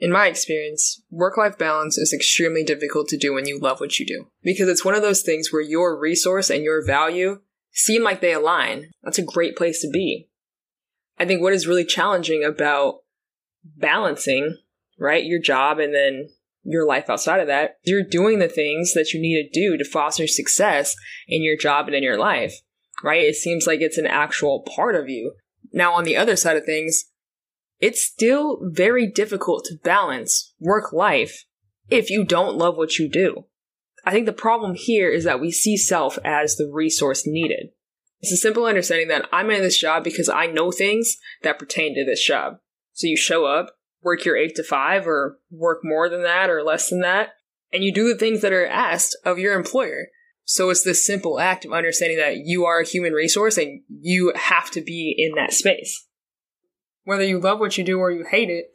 In 0.00 0.12
my 0.12 0.28
experience, 0.28 1.02
work 1.10 1.36
life 1.36 1.58
balance 1.58 1.98
is 1.98 2.12
extremely 2.12 2.62
difficult 2.62 3.08
to 3.08 3.16
do 3.16 3.34
when 3.34 3.48
you 3.48 3.58
love 3.58 3.80
what 3.80 3.98
you 3.98 4.06
do. 4.06 4.28
Because 4.42 4.68
it's 4.68 4.84
one 4.84 4.94
of 4.94 5.02
those 5.02 5.22
things 5.22 5.52
where 5.52 5.62
your 5.62 5.98
resource 5.98 6.50
and 6.50 6.62
your 6.62 6.84
value 6.84 7.40
seem 7.72 8.04
like 8.04 8.20
they 8.20 8.32
align. 8.32 8.90
That's 9.02 9.18
a 9.18 9.24
great 9.24 9.56
place 9.56 9.80
to 9.82 9.90
be. 9.90 10.28
I 11.18 11.24
think 11.24 11.42
what 11.42 11.52
is 11.52 11.66
really 11.66 11.84
challenging 11.84 12.44
about 12.44 13.00
balancing, 13.64 14.56
right, 14.98 15.24
your 15.24 15.40
job 15.40 15.80
and 15.80 15.92
then 15.92 16.28
your 16.70 16.86
life 16.86 17.08
outside 17.08 17.40
of 17.40 17.46
that, 17.46 17.76
you're 17.84 18.02
doing 18.02 18.38
the 18.38 18.48
things 18.48 18.92
that 18.94 19.12
you 19.12 19.20
need 19.20 19.42
to 19.42 19.60
do 19.60 19.76
to 19.76 19.84
foster 19.84 20.26
success 20.26 20.94
in 21.26 21.42
your 21.42 21.56
job 21.56 21.86
and 21.86 21.94
in 21.94 22.02
your 22.02 22.18
life, 22.18 22.54
right? 23.02 23.24
It 23.24 23.36
seems 23.36 23.66
like 23.66 23.80
it's 23.80 23.98
an 23.98 24.06
actual 24.06 24.66
part 24.76 24.94
of 24.94 25.08
you. 25.08 25.32
Now, 25.72 25.94
on 25.94 26.04
the 26.04 26.16
other 26.16 26.36
side 26.36 26.56
of 26.56 26.64
things, 26.64 27.04
it's 27.80 28.04
still 28.04 28.58
very 28.62 29.10
difficult 29.10 29.64
to 29.64 29.78
balance 29.82 30.52
work 30.60 30.92
life 30.92 31.44
if 31.88 32.10
you 32.10 32.24
don't 32.24 32.56
love 32.56 32.76
what 32.76 32.98
you 32.98 33.08
do. 33.08 33.44
I 34.04 34.10
think 34.10 34.26
the 34.26 34.32
problem 34.32 34.74
here 34.74 35.10
is 35.10 35.24
that 35.24 35.40
we 35.40 35.50
see 35.50 35.76
self 35.76 36.18
as 36.24 36.56
the 36.56 36.70
resource 36.72 37.26
needed. 37.26 37.70
It's 38.20 38.32
a 38.32 38.36
simple 38.36 38.66
understanding 38.66 39.08
that 39.08 39.26
I'm 39.32 39.50
in 39.50 39.62
this 39.62 39.78
job 39.78 40.04
because 40.04 40.28
I 40.28 40.46
know 40.46 40.70
things 40.70 41.16
that 41.42 41.58
pertain 41.58 41.94
to 41.94 42.04
this 42.04 42.24
job. 42.24 42.58
So 42.92 43.06
you 43.06 43.16
show 43.16 43.46
up, 43.46 43.77
work 44.08 44.24
your 44.24 44.36
eight 44.36 44.54
to 44.56 44.62
five, 44.62 45.06
or 45.06 45.38
work 45.50 45.80
more 45.84 46.08
than 46.08 46.22
that 46.22 46.50
or 46.50 46.62
less 46.62 46.88
than 46.90 47.00
that, 47.00 47.34
and 47.72 47.84
you 47.84 47.92
do 47.92 48.08
the 48.08 48.18
things 48.18 48.40
that 48.40 48.52
are 48.52 48.66
asked 48.66 49.16
of 49.24 49.38
your 49.38 49.54
employer. 49.54 50.08
So 50.44 50.70
it's 50.70 50.82
this 50.82 51.04
simple 51.04 51.38
act 51.38 51.66
of 51.66 51.72
understanding 51.72 52.18
that 52.18 52.38
you 52.38 52.64
are 52.64 52.80
a 52.80 52.86
human 52.86 53.12
resource 53.12 53.58
and 53.58 53.82
you 53.88 54.32
have 54.34 54.70
to 54.70 54.80
be 54.80 55.14
in 55.18 55.34
that 55.34 55.52
space. 55.52 56.06
Whether 57.04 57.24
you 57.24 57.38
love 57.38 57.60
what 57.60 57.76
you 57.76 57.84
do 57.84 57.98
or 57.98 58.10
you 58.10 58.24
hate 58.24 58.48
it, 58.48 58.66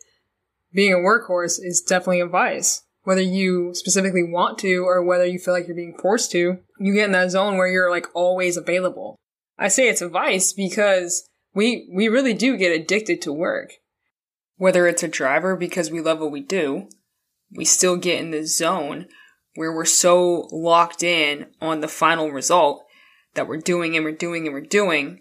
being 0.71 0.93
a 0.93 0.97
workhorse 0.97 1.57
is 1.59 1.81
definitely 1.81 2.21
a 2.21 2.27
vice. 2.27 2.83
whether 3.03 3.21
you 3.21 3.73
specifically 3.73 4.23
want 4.23 4.57
to 4.59 4.85
or 4.85 5.03
whether 5.03 5.25
you 5.25 5.37
feel 5.37 5.53
like 5.53 5.67
you're 5.67 5.75
being 5.75 5.97
forced 6.01 6.31
to, 6.31 6.57
you 6.79 6.93
get 6.93 7.05
in 7.05 7.11
that 7.11 7.31
zone 7.31 7.57
where 7.57 7.67
you're 7.67 7.91
like 7.91 8.07
always 8.13 8.57
available. 8.57 9.17
I 9.57 9.67
say 9.67 9.87
it's 9.87 10.01
a 10.01 10.09
vice 10.09 10.53
because 10.53 11.27
we, 11.53 11.89
we 11.93 12.07
really 12.07 12.33
do 12.33 12.57
get 12.57 12.71
addicted 12.71 13.21
to 13.23 13.33
work. 13.33 13.73
Whether 14.57 14.88
it's 14.88 15.03
a 15.03 15.07
driver 15.07 15.55
because 15.55 15.91
we 15.91 16.01
love 16.01 16.19
what 16.19 16.31
we 16.31 16.41
do, 16.41 16.88
we 17.51 17.65
still 17.65 17.98
get 17.98 18.19
in 18.19 18.31
the 18.31 18.45
zone 18.45 19.07
where 19.55 19.72
we're 19.72 19.86
so 19.86 20.48
locked 20.51 21.03
in 21.03 21.48
on 21.62 21.81
the 21.81 21.88
final 21.88 22.31
result 22.31 22.83
that 23.36 23.48
we're 23.48 23.57
doing 23.57 23.95
and 23.95 24.05
we're 24.05 24.12
doing 24.12 24.45
and 24.45 24.53
we're 24.53 24.62
doing. 24.62 25.19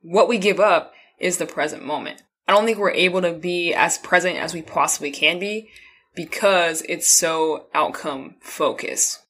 What 0.00 0.28
we 0.28 0.38
give 0.38 0.60
up 0.60 0.92
is 1.18 1.38
the 1.38 1.46
present 1.46 1.84
moment. 1.84 2.22
I 2.46 2.52
don't 2.52 2.66
think 2.66 2.78
we're 2.78 2.90
able 2.90 3.22
to 3.22 3.32
be 3.32 3.72
as 3.72 3.98
present 3.98 4.36
as 4.36 4.52
we 4.52 4.62
possibly 4.62 5.10
can 5.10 5.38
be 5.38 5.70
because 6.14 6.82
it's 6.88 7.08
so 7.08 7.66
outcome 7.74 8.36
focused. 8.40 9.20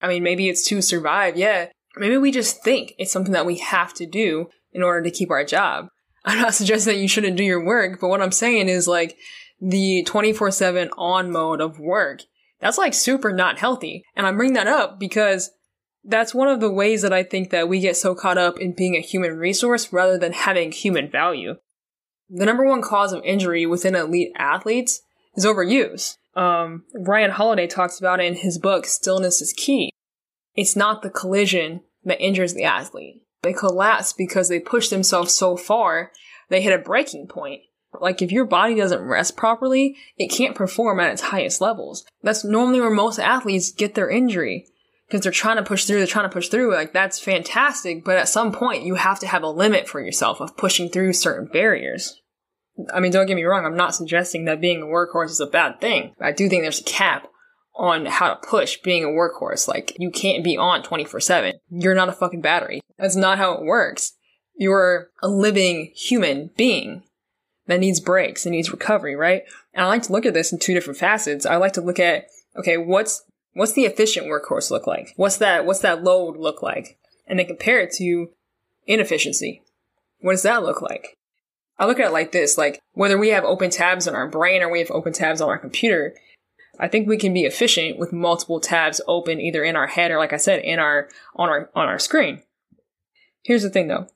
I 0.00 0.08
mean, 0.08 0.22
maybe 0.22 0.48
it's 0.48 0.66
to 0.68 0.80
survive, 0.80 1.36
yeah. 1.36 1.68
Maybe 1.96 2.16
we 2.16 2.30
just 2.30 2.62
think 2.62 2.94
it's 2.98 3.12
something 3.12 3.32
that 3.32 3.46
we 3.46 3.58
have 3.58 3.92
to 3.94 4.06
do 4.06 4.48
in 4.72 4.82
order 4.82 5.02
to 5.02 5.10
keep 5.10 5.30
our 5.30 5.44
job. 5.44 5.88
I'm 6.24 6.40
not 6.40 6.54
suggesting 6.54 6.94
that 6.94 7.00
you 7.00 7.08
shouldn't 7.08 7.36
do 7.36 7.44
your 7.44 7.64
work, 7.64 8.00
but 8.00 8.08
what 8.08 8.22
I'm 8.22 8.32
saying 8.32 8.68
is 8.68 8.86
like 8.86 9.16
the 9.60 10.02
24 10.04 10.50
7 10.50 10.90
on 10.96 11.30
mode 11.30 11.60
of 11.60 11.78
work, 11.78 12.22
that's 12.60 12.78
like 12.78 12.94
super 12.94 13.32
not 13.32 13.58
healthy. 13.58 14.04
And 14.14 14.26
I 14.26 14.32
bring 14.32 14.52
that 14.52 14.68
up 14.68 15.00
because 15.00 15.50
that's 16.04 16.34
one 16.34 16.48
of 16.48 16.60
the 16.60 16.70
ways 16.70 17.02
that 17.02 17.12
I 17.12 17.22
think 17.22 17.50
that 17.50 17.68
we 17.68 17.80
get 17.80 17.96
so 17.96 18.14
caught 18.14 18.38
up 18.38 18.58
in 18.58 18.74
being 18.74 18.96
a 18.96 19.00
human 19.00 19.36
resource 19.36 19.92
rather 19.92 20.18
than 20.18 20.32
having 20.32 20.72
human 20.72 21.10
value. 21.10 21.54
The 22.28 22.46
number 22.46 22.64
one 22.64 22.82
cause 22.82 23.12
of 23.12 23.22
injury 23.24 23.66
within 23.66 23.94
elite 23.94 24.32
athletes 24.36 25.02
is 25.34 25.44
overuse. 25.44 26.16
Um, 26.34 26.84
Ryan 26.94 27.32
Holiday 27.32 27.66
talks 27.66 27.98
about 27.98 28.20
it 28.20 28.26
in 28.26 28.34
his 28.36 28.58
book, 28.58 28.86
Stillness 28.86 29.42
is 29.42 29.52
Key. 29.52 29.90
It's 30.54 30.76
not 30.76 31.02
the 31.02 31.10
collision 31.10 31.82
that 32.04 32.20
injures 32.20 32.54
the 32.54 32.64
athlete. 32.64 33.22
They 33.42 33.52
collapse 33.52 34.12
because 34.12 34.48
they 34.48 34.60
push 34.60 34.88
themselves 34.88 35.34
so 35.34 35.56
far, 35.56 36.12
they 36.48 36.62
hit 36.62 36.72
a 36.72 36.82
breaking 36.82 37.26
point. 37.26 37.62
Like 38.00 38.22
if 38.22 38.32
your 38.32 38.44
body 38.44 38.74
doesn't 38.74 39.02
rest 39.02 39.36
properly, 39.36 39.96
it 40.16 40.28
can't 40.28 40.54
perform 40.54 41.00
at 41.00 41.12
its 41.12 41.22
highest 41.22 41.60
levels. 41.60 42.04
That's 42.22 42.44
normally 42.44 42.80
where 42.80 42.90
most 42.90 43.18
athletes 43.18 43.72
get 43.72 43.94
their 43.94 44.08
injury. 44.08 44.66
Because 45.06 45.24
they're 45.24 45.32
trying 45.32 45.56
to 45.56 45.62
push 45.62 45.84
through, 45.84 45.98
they're 45.98 46.06
trying 46.06 46.28
to 46.28 46.32
push 46.32 46.48
through. 46.48 46.72
Like 46.72 46.94
that's 46.94 47.20
fantastic, 47.20 48.04
but 48.04 48.16
at 48.16 48.28
some 48.28 48.50
point 48.52 48.84
you 48.84 48.94
have 48.94 49.18
to 49.20 49.26
have 49.26 49.42
a 49.42 49.48
limit 49.48 49.88
for 49.88 50.00
yourself 50.00 50.40
of 50.40 50.56
pushing 50.56 50.88
through 50.88 51.12
certain 51.12 51.48
barriers. 51.52 52.22
I 52.94 53.00
mean, 53.00 53.12
don't 53.12 53.26
get 53.26 53.36
me 53.36 53.44
wrong, 53.44 53.66
I'm 53.66 53.76
not 53.76 53.94
suggesting 53.94 54.46
that 54.46 54.60
being 54.60 54.82
a 54.82 54.86
workhorse 54.86 55.30
is 55.30 55.40
a 55.40 55.46
bad 55.46 55.80
thing. 55.80 56.14
I 56.18 56.32
do 56.32 56.48
think 56.48 56.62
there's 56.62 56.80
a 56.80 56.84
cap 56.84 57.28
on 57.74 58.06
how 58.06 58.28
to 58.28 58.46
push 58.46 58.78
being 58.78 59.04
a 59.04 59.08
workhorse. 59.08 59.66
Like, 59.66 59.96
you 59.98 60.10
can't 60.10 60.44
be 60.44 60.56
on 60.56 60.82
24 60.82 61.20
7. 61.20 61.54
You're 61.70 61.94
not 61.94 62.08
a 62.08 62.12
fucking 62.12 62.40
battery. 62.40 62.80
That's 62.98 63.16
not 63.16 63.38
how 63.38 63.52
it 63.54 63.64
works. 63.64 64.12
You're 64.54 65.10
a 65.22 65.28
living 65.28 65.92
human 65.94 66.50
being 66.56 67.04
that 67.66 67.80
needs 67.80 68.00
breaks 68.00 68.44
and 68.44 68.54
needs 68.54 68.70
recovery, 68.70 69.16
right? 69.16 69.44
And 69.72 69.84
I 69.84 69.88
like 69.88 70.02
to 70.04 70.12
look 70.12 70.26
at 70.26 70.34
this 70.34 70.52
in 70.52 70.58
two 70.58 70.74
different 70.74 70.98
facets. 70.98 71.46
I 71.46 71.56
like 71.56 71.72
to 71.74 71.80
look 71.80 71.98
at, 71.98 72.26
okay, 72.56 72.76
what's, 72.76 73.24
what's 73.54 73.72
the 73.72 73.84
efficient 73.84 74.26
workhorse 74.26 74.70
look 74.70 74.86
like? 74.86 75.14
What's 75.16 75.38
that, 75.38 75.64
what's 75.64 75.80
that 75.80 76.02
load 76.02 76.36
look 76.36 76.62
like? 76.62 76.98
And 77.26 77.38
then 77.38 77.46
compare 77.46 77.80
it 77.80 77.92
to 77.94 78.30
inefficiency. 78.86 79.62
What 80.20 80.32
does 80.32 80.42
that 80.42 80.62
look 80.62 80.82
like? 80.82 81.16
I 81.78 81.86
look 81.86 81.98
at 81.98 82.08
it 82.08 82.12
like 82.12 82.32
this, 82.32 82.58
like 82.58 82.80
whether 82.92 83.18
we 83.18 83.30
have 83.30 83.44
open 83.44 83.70
tabs 83.70 84.06
on 84.06 84.14
our 84.14 84.28
brain 84.28 84.62
or 84.62 84.70
we 84.70 84.80
have 84.80 84.90
open 84.90 85.12
tabs 85.12 85.40
on 85.40 85.48
our 85.48 85.58
computer, 85.58 86.14
I 86.78 86.88
think 86.88 87.06
we 87.06 87.18
can 87.18 87.34
be 87.34 87.44
efficient 87.44 87.98
with 87.98 88.12
multiple 88.12 88.60
tabs 88.60 89.00
open 89.06 89.40
either 89.40 89.62
in 89.62 89.76
our 89.76 89.86
head 89.86 90.10
or 90.10 90.18
like 90.18 90.32
I 90.32 90.38
said, 90.38 90.60
in 90.60 90.78
our 90.78 91.08
on 91.36 91.48
our 91.48 91.70
on 91.74 91.88
our 91.88 91.98
screen. 91.98 92.42
Here's 93.42 93.62
the 93.62 93.70
thing 93.70 93.88
though. 93.88 94.06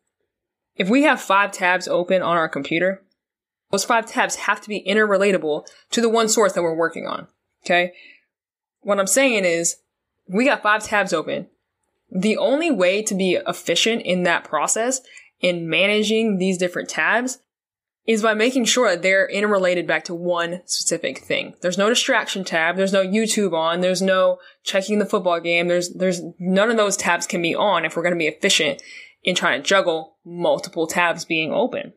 If 0.76 0.88
we 0.88 1.02
have 1.02 1.20
five 1.20 1.52
tabs 1.52 1.88
open 1.88 2.22
on 2.22 2.36
our 2.36 2.48
computer, 2.48 3.02
those 3.70 3.84
five 3.84 4.06
tabs 4.06 4.36
have 4.36 4.60
to 4.60 4.68
be 4.68 4.84
interrelatable 4.86 5.66
to 5.90 6.00
the 6.00 6.08
one 6.08 6.28
source 6.28 6.52
that 6.52 6.62
we're 6.62 6.75
working 6.75 7.06
on. 7.06 7.26
Okay? 7.64 7.92
What 8.80 9.00
I'm 9.00 9.06
saying 9.06 9.44
is, 9.44 9.76
we 10.28 10.44
got 10.44 10.62
five 10.62 10.84
tabs 10.84 11.12
open. 11.12 11.48
The 12.10 12.36
only 12.36 12.70
way 12.70 13.02
to 13.02 13.14
be 13.14 13.38
efficient 13.46 14.02
in 14.02 14.22
that 14.22 14.44
process 14.44 15.00
in 15.40 15.68
managing 15.68 16.38
these 16.38 16.58
different 16.58 16.88
tabs 16.88 17.38
is 18.06 18.22
by 18.22 18.34
making 18.34 18.64
sure 18.64 18.90
that 18.90 19.02
they're 19.02 19.28
interrelated 19.28 19.86
back 19.86 20.04
to 20.04 20.14
one 20.14 20.62
specific 20.64 21.18
thing. 21.18 21.54
There's 21.60 21.78
no 21.78 21.88
distraction 21.88 22.44
tab. 22.44 22.76
There's 22.76 22.92
no 22.92 23.04
YouTube 23.04 23.52
on. 23.52 23.80
There's 23.80 24.02
no 24.02 24.38
checking 24.62 24.98
the 24.98 25.06
football 25.06 25.40
game. 25.40 25.66
There's, 25.66 25.92
there's 25.92 26.22
none 26.38 26.70
of 26.70 26.76
those 26.76 26.96
tabs 26.96 27.26
can 27.26 27.42
be 27.42 27.54
on 27.54 27.84
if 27.84 27.96
we're 27.96 28.02
going 28.02 28.14
to 28.14 28.18
be 28.18 28.28
efficient 28.28 28.80
in 29.25 29.34
trying 29.34 29.60
to 29.60 29.68
juggle 29.68 30.18
multiple 30.25 30.86
tabs 30.86 31.25
being 31.25 31.52
open. 31.52 31.94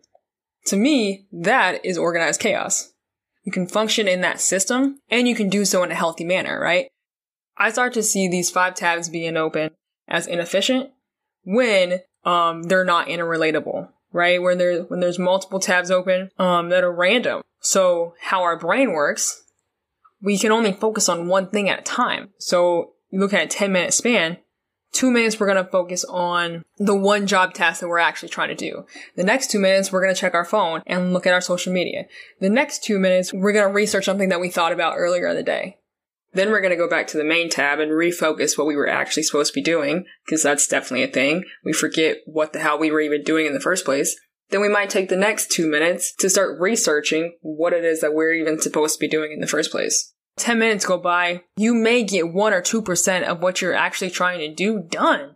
To 0.66 0.76
me, 0.76 1.28
that 1.32 1.86
is 1.86 1.98
organized 1.98 2.42
chaos. 2.42 2.92
You 3.44 3.52
can 3.52 3.68
function 3.68 4.08
in 4.08 4.22
that 4.22 4.42
system 4.42 5.00
and 5.10 5.28
you 5.28 5.36
can 5.36 5.50
do 5.50 5.64
so 5.64 5.84
in 5.84 5.92
a 5.92 5.96
healthy 5.96 6.26
manner, 6.26 6.60
right? 6.60 6.88
I 7.56 7.72
start 7.72 7.94
to 7.94 8.04
see 8.04 8.28
these 8.28 8.50
five 8.50 8.74
tabs 8.74 9.10
being 9.10 9.38
open 9.38 9.72
as 10.08 10.28
inefficient 10.28 10.90
when 11.44 12.00
um, 12.26 12.64
they're 12.64 12.86
not 12.86 13.08
interrelatable 13.08 13.90
right? 14.12 14.42
Where 14.42 14.56
there 14.56 14.84
when 14.84 15.00
there's 15.00 15.20
multiple 15.20 15.60
tabs 15.60 15.92
open 15.92 16.30
um, 16.38 16.70
that 16.70 16.84
are 16.84 16.92
random. 16.92 17.42
So 17.60 18.14
how 18.22 18.44
our 18.44 18.58
brain 18.58 18.94
works, 18.94 19.44
we 20.22 20.38
can 20.38 20.52
only 20.52 20.74
focus 20.74 21.10
on 21.10 21.28
one 21.28 21.50
thing 21.50 21.70
at 21.70 21.80
a 21.80 21.84
time. 21.84 22.30
So 22.38 22.94
you 23.10 23.20
look 23.20 23.34
at 23.34 23.44
a 23.44 23.48
10 23.48 23.72
minute 23.72 23.94
span, 23.94 24.38
two 24.92 25.12
minutes 25.12 25.40
we're 25.40 25.52
going 25.52 25.64
to 25.64 25.72
focus 25.72 26.06
on 26.06 26.64
the 26.78 26.96
one 26.96 27.28
job 27.28 27.54
task 27.54 27.82
that 27.82 27.88
we're 27.88 28.00
actually 28.00 28.30
trying 28.30 28.50
to 28.50 28.56
do. 28.56 28.86
The 29.16 29.24
next 29.24 29.52
two 29.52 29.60
minutes 29.60 29.92
we're 29.92 30.02
going 30.02 30.14
to 30.14 30.20
check 30.20 30.34
our 30.34 30.46
phone 30.46 30.82
and 30.86 31.14
look 31.14 31.28
at 31.28 31.34
our 31.34 31.42
social 31.42 31.74
media. 31.74 32.06
The 32.40 32.50
next 32.50 32.84
two 32.84 33.00
minutes 33.00 33.34
we're 33.34 33.54
going 33.54 33.68
to 33.68 33.74
research 33.74 34.06
something 34.06 34.30
that 34.30 34.40
we 34.40 34.50
thought 34.50 34.72
about 34.72 34.96
earlier 34.98 35.28
in 35.28 35.36
the 35.36 35.44
day. 35.44 35.79
Then 36.34 36.52
we're 36.52 36.62
going 36.62 36.72
to 36.72 36.78
go 36.78 36.90
back 36.90 37.08
to 37.08 37.18
the 37.18 37.24
main 37.24 37.50
tab 37.50 37.80
and 37.80 37.92
refocus 37.92 38.58
what 38.58 38.68
we 38.68 38.76
were 38.76 38.88
actually 38.88 39.24
supposed 39.24 39.54
to 39.54 39.60
be 39.60 39.64
doing, 39.64 40.06
because 40.26 40.44
that's 40.44 40.68
definitely 40.68 41.04
a 41.04 41.08
thing. 41.08 41.44
We 41.66 41.74
forget 41.74 42.18
what 42.26 42.54
the 42.54 42.60
hell 42.60 42.78
we 42.78 42.92
were 42.92 43.02
even 43.02 43.24
doing 43.24 43.46
in 43.46 43.54
the 43.54 43.60
first 43.60 43.86
place. 43.86 44.16
Then 44.50 44.62
we 44.62 44.70
might 44.70 44.90
take 44.90 45.10
the 45.10 45.16
next 45.16 45.52
two 45.52 45.70
minutes 45.70 46.14
to 46.16 46.30
start 46.30 46.60
researching 46.60 47.38
what 47.42 47.74
it 47.74 47.84
is 47.84 48.02
that 48.02 48.14
we're 48.14 48.34
even 48.34 48.60
supposed 48.60 48.96
to 48.96 49.00
be 49.00 49.08
doing 49.08 49.32
in 49.32 49.40
the 49.40 49.48
first 49.48 49.72
place. 49.72 50.14
10 50.38 50.58
minutes 50.58 50.86
go 50.86 50.98
by, 50.98 51.44
you 51.58 51.74
may 51.74 52.04
get 52.04 52.34
1 52.34 52.54
or 52.54 52.62
2% 52.62 53.24
of 53.24 53.42
what 53.42 53.62
you're 53.62 53.74
actually 53.74 54.10
trying 54.10 54.40
to 54.40 54.54
do 54.54 54.80
done. 54.80 55.36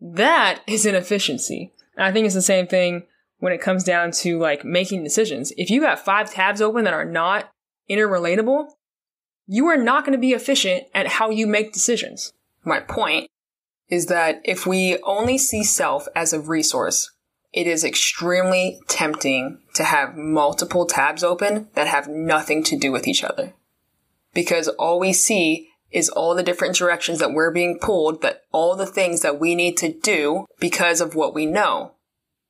That 0.00 0.60
is 0.66 0.86
inefficiency. 0.86 1.72
And 1.96 2.06
I 2.06 2.12
think 2.12 2.26
it's 2.26 2.34
the 2.34 2.42
same 2.42 2.66
thing 2.66 3.06
when 3.38 3.52
it 3.52 3.60
comes 3.60 3.84
down 3.84 4.12
to 4.12 4.38
like 4.38 4.64
making 4.64 5.02
decisions. 5.02 5.52
If 5.56 5.70
you 5.70 5.82
have 5.82 6.00
five 6.00 6.30
tabs 6.30 6.60
open 6.60 6.84
that 6.84 6.94
are 6.94 7.04
not 7.04 7.50
interrelatable, 7.90 8.66
you 9.52 9.66
are 9.66 9.76
not 9.76 10.04
going 10.04 10.12
to 10.12 10.20
be 10.20 10.30
efficient 10.30 10.84
at 10.94 11.08
how 11.08 11.28
you 11.28 11.44
make 11.44 11.72
decisions. 11.72 12.32
My 12.64 12.78
point 12.78 13.28
is 13.88 14.06
that 14.06 14.40
if 14.44 14.64
we 14.64 15.02
only 15.02 15.38
see 15.38 15.64
self 15.64 16.06
as 16.14 16.32
a 16.32 16.38
resource, 16.38 17.10
it 17.52 17.66
is 17.66 17.82
extremely 17.82 18.78
tempting 18.86 19.58
to 19.74 19.82
have 19.82 20.14
multiple 20.16 20.86
tabs 20.86 21.24
open 21.24 21.66
that 21.74 21.88
have 21.88 22.06
nothing 22.06 22.62
to 22.62 22.78
do 22.78 22.92
with 22.92 23.08
each 23.08 23.24
other. 23.24 23.52
Because 24.32 24.68
all 24.68 25.00
we 25.00 25.12
see 25.12 25.70
is 25.90 26.08
all 26.08 26.36
the 26.36 26.44
different 26.44 26.76
directions 26.76 27.18
that 27.18 27.32
we're 27.32 27.50
being 27.50 27.80
pulled, 27.80 28.22
that 28.22 28.42
all 28.52 28.76
the 28.76 28.86
things 28.86 29.22
that 29.22 29.40
we 29.40 29.56
need 29.56 29.76
to 29.78 29.92
do 29.92 30.46
because 30.60 31.00
of 31.00 31.16
what 31.16 31.34
we 31.34 31.44
know. 31.44 31.94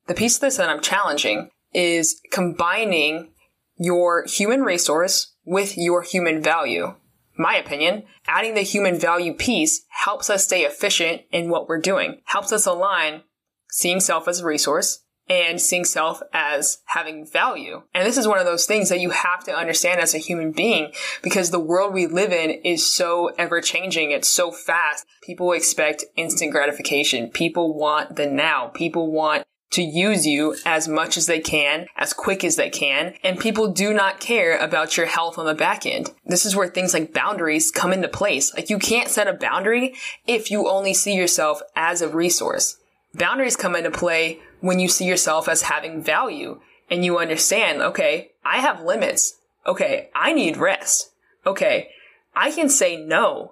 The 0.05 0.13
piece 0.13 0.35
of 0.35 0.41
this 0.41 0.57
that 0.57 0.69
I'm 0.69 0.81
challenging 0.81 1.49
is 1.73 2.21
combining 2.31 3.31
your 3.75 4.23
human 4.27 4.61
resource 4.61 5.30
with 5.45 5.77
your 5.77 6.01
human 6.01 6.41
value. 6.41 6.95
My 7.37 7.55
opinion, 7.55 8.03
adding 8.27 8.53
the 8.53 8.61
human 8.61 8.99
value 8.99 9.33
piece 9.33 9.85
helps 9.89 10.29
us 10.29 10.43
stay 10.43 10.63
efficient 10.63 11.21
in 11.31 11.49
what 11.49 11.67
we're 11.67 11.79
doing, 11.79 12.21
helps 12.25 12.51
us 12.51 12.65
align 12.65 13.23
seeing 13.71 13.99
self 13.99 14.27
as 14.27 14.41
a 14.41 14.45
resource 14.45 15.03
and 15.29 15.61
seeing 15.61 15.85
self 15.85 16.21
as 16.33 16.79
having 16.87 17.25
value. 17.25 17.83
And 17.93 18.05
this 18.05 18.17
is 18.17 18.27
one 18.27 18.39
of 18.39 18.45
those 18.45 18.65
things 18.65 18.89
that 18.89 18.99
you 18.99 19.11
have 19.11 19.43
to 19.45 19.55
understand 19.55 20.01
as 20.01 20.13
a 20.13 20.19
human 20.19 20.51
being 20.51 20.91
because 21.23 21.51
the 21.51 21.59
world 21.59 21.93
we 21.93 22.05
live 22.05 22.33
in 22.33 22.49
is 22.49 22.93
so 22.93 23.31
ever 23.37 23.61
changing. 23.61 24.11
It's 24.11 24.27
so 24.27 24.51
fast. 24.51 25.05
People 25.23 25.53
expect 25.53 26.03
instant 26.17 26.51
gratification. 26.51 27.29
People 27.29 27.73
want 27.73 28.17
the 28.17 28.27
now. 28.27 28.67
People 28.67 29.11
want 29.11 29.45
to 29.71 29.81
use 29.81 30.27
you 30.27 30.55
as 30.65 30.87
much 30.87 31.17
as 31.17 31.25
they 31.25 31.39
can, 31.39 31.87
as 31.95 32.13
quick 32.13 32.43
as 32.43 32.57
they 32.57 32.69
can, 32.69 33.13
and 33.23 33.39
people 33.39 33.71
do 33.71 33.93
not 33.93 34.19
care 34.19 34.57
about 34.57 34.97
your 34.97 35.05
health 35.05 35.37
on 35.37 35.45
the 35.45 35.53
back 35.53 35.85
end. 35.85 36.11
This 36.25 36.45
is 36.45 36.55
where 36.55 36.67
things 36.67 36.93
like 36.93 37.13
boundaries 37.13 37.71
come 37.71 37.93
into 37.93 38.07
place. 38.07 38.53
Like 38.53 38.69
you 38.69 38.77
can't 38.77 39.09
set 39.09 39.27
a 39.27 39.33
boundary 39.33 39.95
if 40.27 40.51
you 40.51 40.67
only 40.67 40.93
see 40.93 41.15
yourself 41.15 41.61
as 41.75 42.01
a 42.01 42.09
resource. 42.09 42.77
Boundaries 43.13 43.55
come 43.55 43.75
into 43.75 43.91
play 43.91 44.39
when 44.59 44.79
you 44.79 44.87
see 44.87 45.05
yourself 45.05 45.47
as 45.47 45.63
having 45.63 46.03
value 46.03 46.59
and 46.89 47.05
you 47.05 47.17
understand, 47.17 47.81
okay, 47.81 48.31
I 48.43 48.57
have 48.59 48.81
limits. 48.81 49.37
Okay, 49.65 50.09
I 50.13 50.33
need 50.33 50.57
rest. 50.57 51.11
okay, 51.45 51.89
I 52.35 52.51
can 52.51 52.69
say 52.69 52.97
no. 52.97 53.51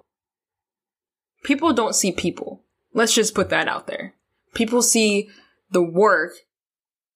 People 1.42 1.72
don't 1.72 1.94
see 1.94 2.12
people. 2.12 2.62
Let's 2.92 3.14
just 3.14 3.34
put 3.34 3.50
that 3.50 3.68
out 3.68 3.86
there. 3.86 4.14
People 4.54 4.82
see 4.82 5.28
the 5.70 5.82
work 5.82 6.32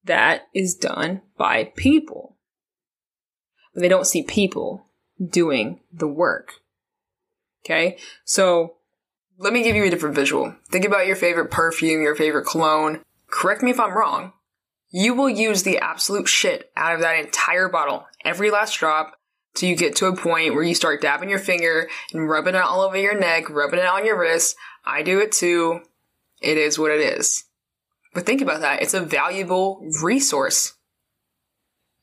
that 0.04 0.42
is 0.54 0.74
done 0.74 1.22
by 1.36 1.72
people. 1.76 2.36
But 3.72 3.80
they 3.80 3.88
don't 3.88 4.06
see 4.06 4.22
people 4.22 4.86
doing 5.24 5.80
the 5.92 6.08
work. 6.08 6.54
Okay? 7.64 7.98
So, 8.24 8.74
let 9.38 9.52
me 9.52 9.62
give 9.62 9.74
you 9.74 9.84
a 9.84 9.90
different 9.90 10.14
visual. 10.14 10.54
Think 10.70 10.84
about 10.84 11.06
your 11.06 11.16
favorite 11.16 11.50
perfume, 11.50 12.02
your 12.02 12.14
favorite 12.14 12.46
cologne. 12.46 13.00
Correct 13.26 13.62
me 13.62 13.70
if 13.70 13.80
I'm 13.80 13.96
wrong. 13.96 14.32
You 14.90 15.14
will 15.14 15.28
use 15.28 15.64
the 15.64 15.78
absolute 15.78 16.28
shit 16.28 16.70
out 16.76 16.94
of 16.94 17.00
that 17.00 17.18
entire 17.18 17.68
bottle, 17.68 18.06
every 18.24 18.50
last 18.50 18.78
drop, 18.78 19.18
till 19.54 19.68
you 19.68 19.76
get 19.76 19.96
to 19.96 20.06
a 20.06 20.16
point 20.16 20.54
where 20.54 20.62
you 20.62 20.74
start 20.74 21.02
dabbing 21.02 21.30
your 21.30 21.40
finger 21.40 21.88
and 22.12 22.28
rubbing 22.28 22.54
it 22.54 22.60
all 22.60 22.80
over 22.82 22.96
your 22.96 23.18
neck, 23.18 23.50
rubbing 23.50 23.80
it 23.80 23.86
on 23.86 24.06
your 24.06 24.18
wrist. 24.18 24.56
I 24.84 25.02
do 25.02 25.18
it 25.18 25.32
too. 25.32 25.80
It 26.40 26.58
is 26.58 26.78
what 26.78 26.92
it 26.92 27.00
is. 27.00 27.44
But 28.14 28.24
think 28.24 28.40
about 28.40 28.60
that. 28.60 28.80
It's 28.80 28.94
a 28.94 29.00
valuable 29.00 29.86
resource 30.00 30.74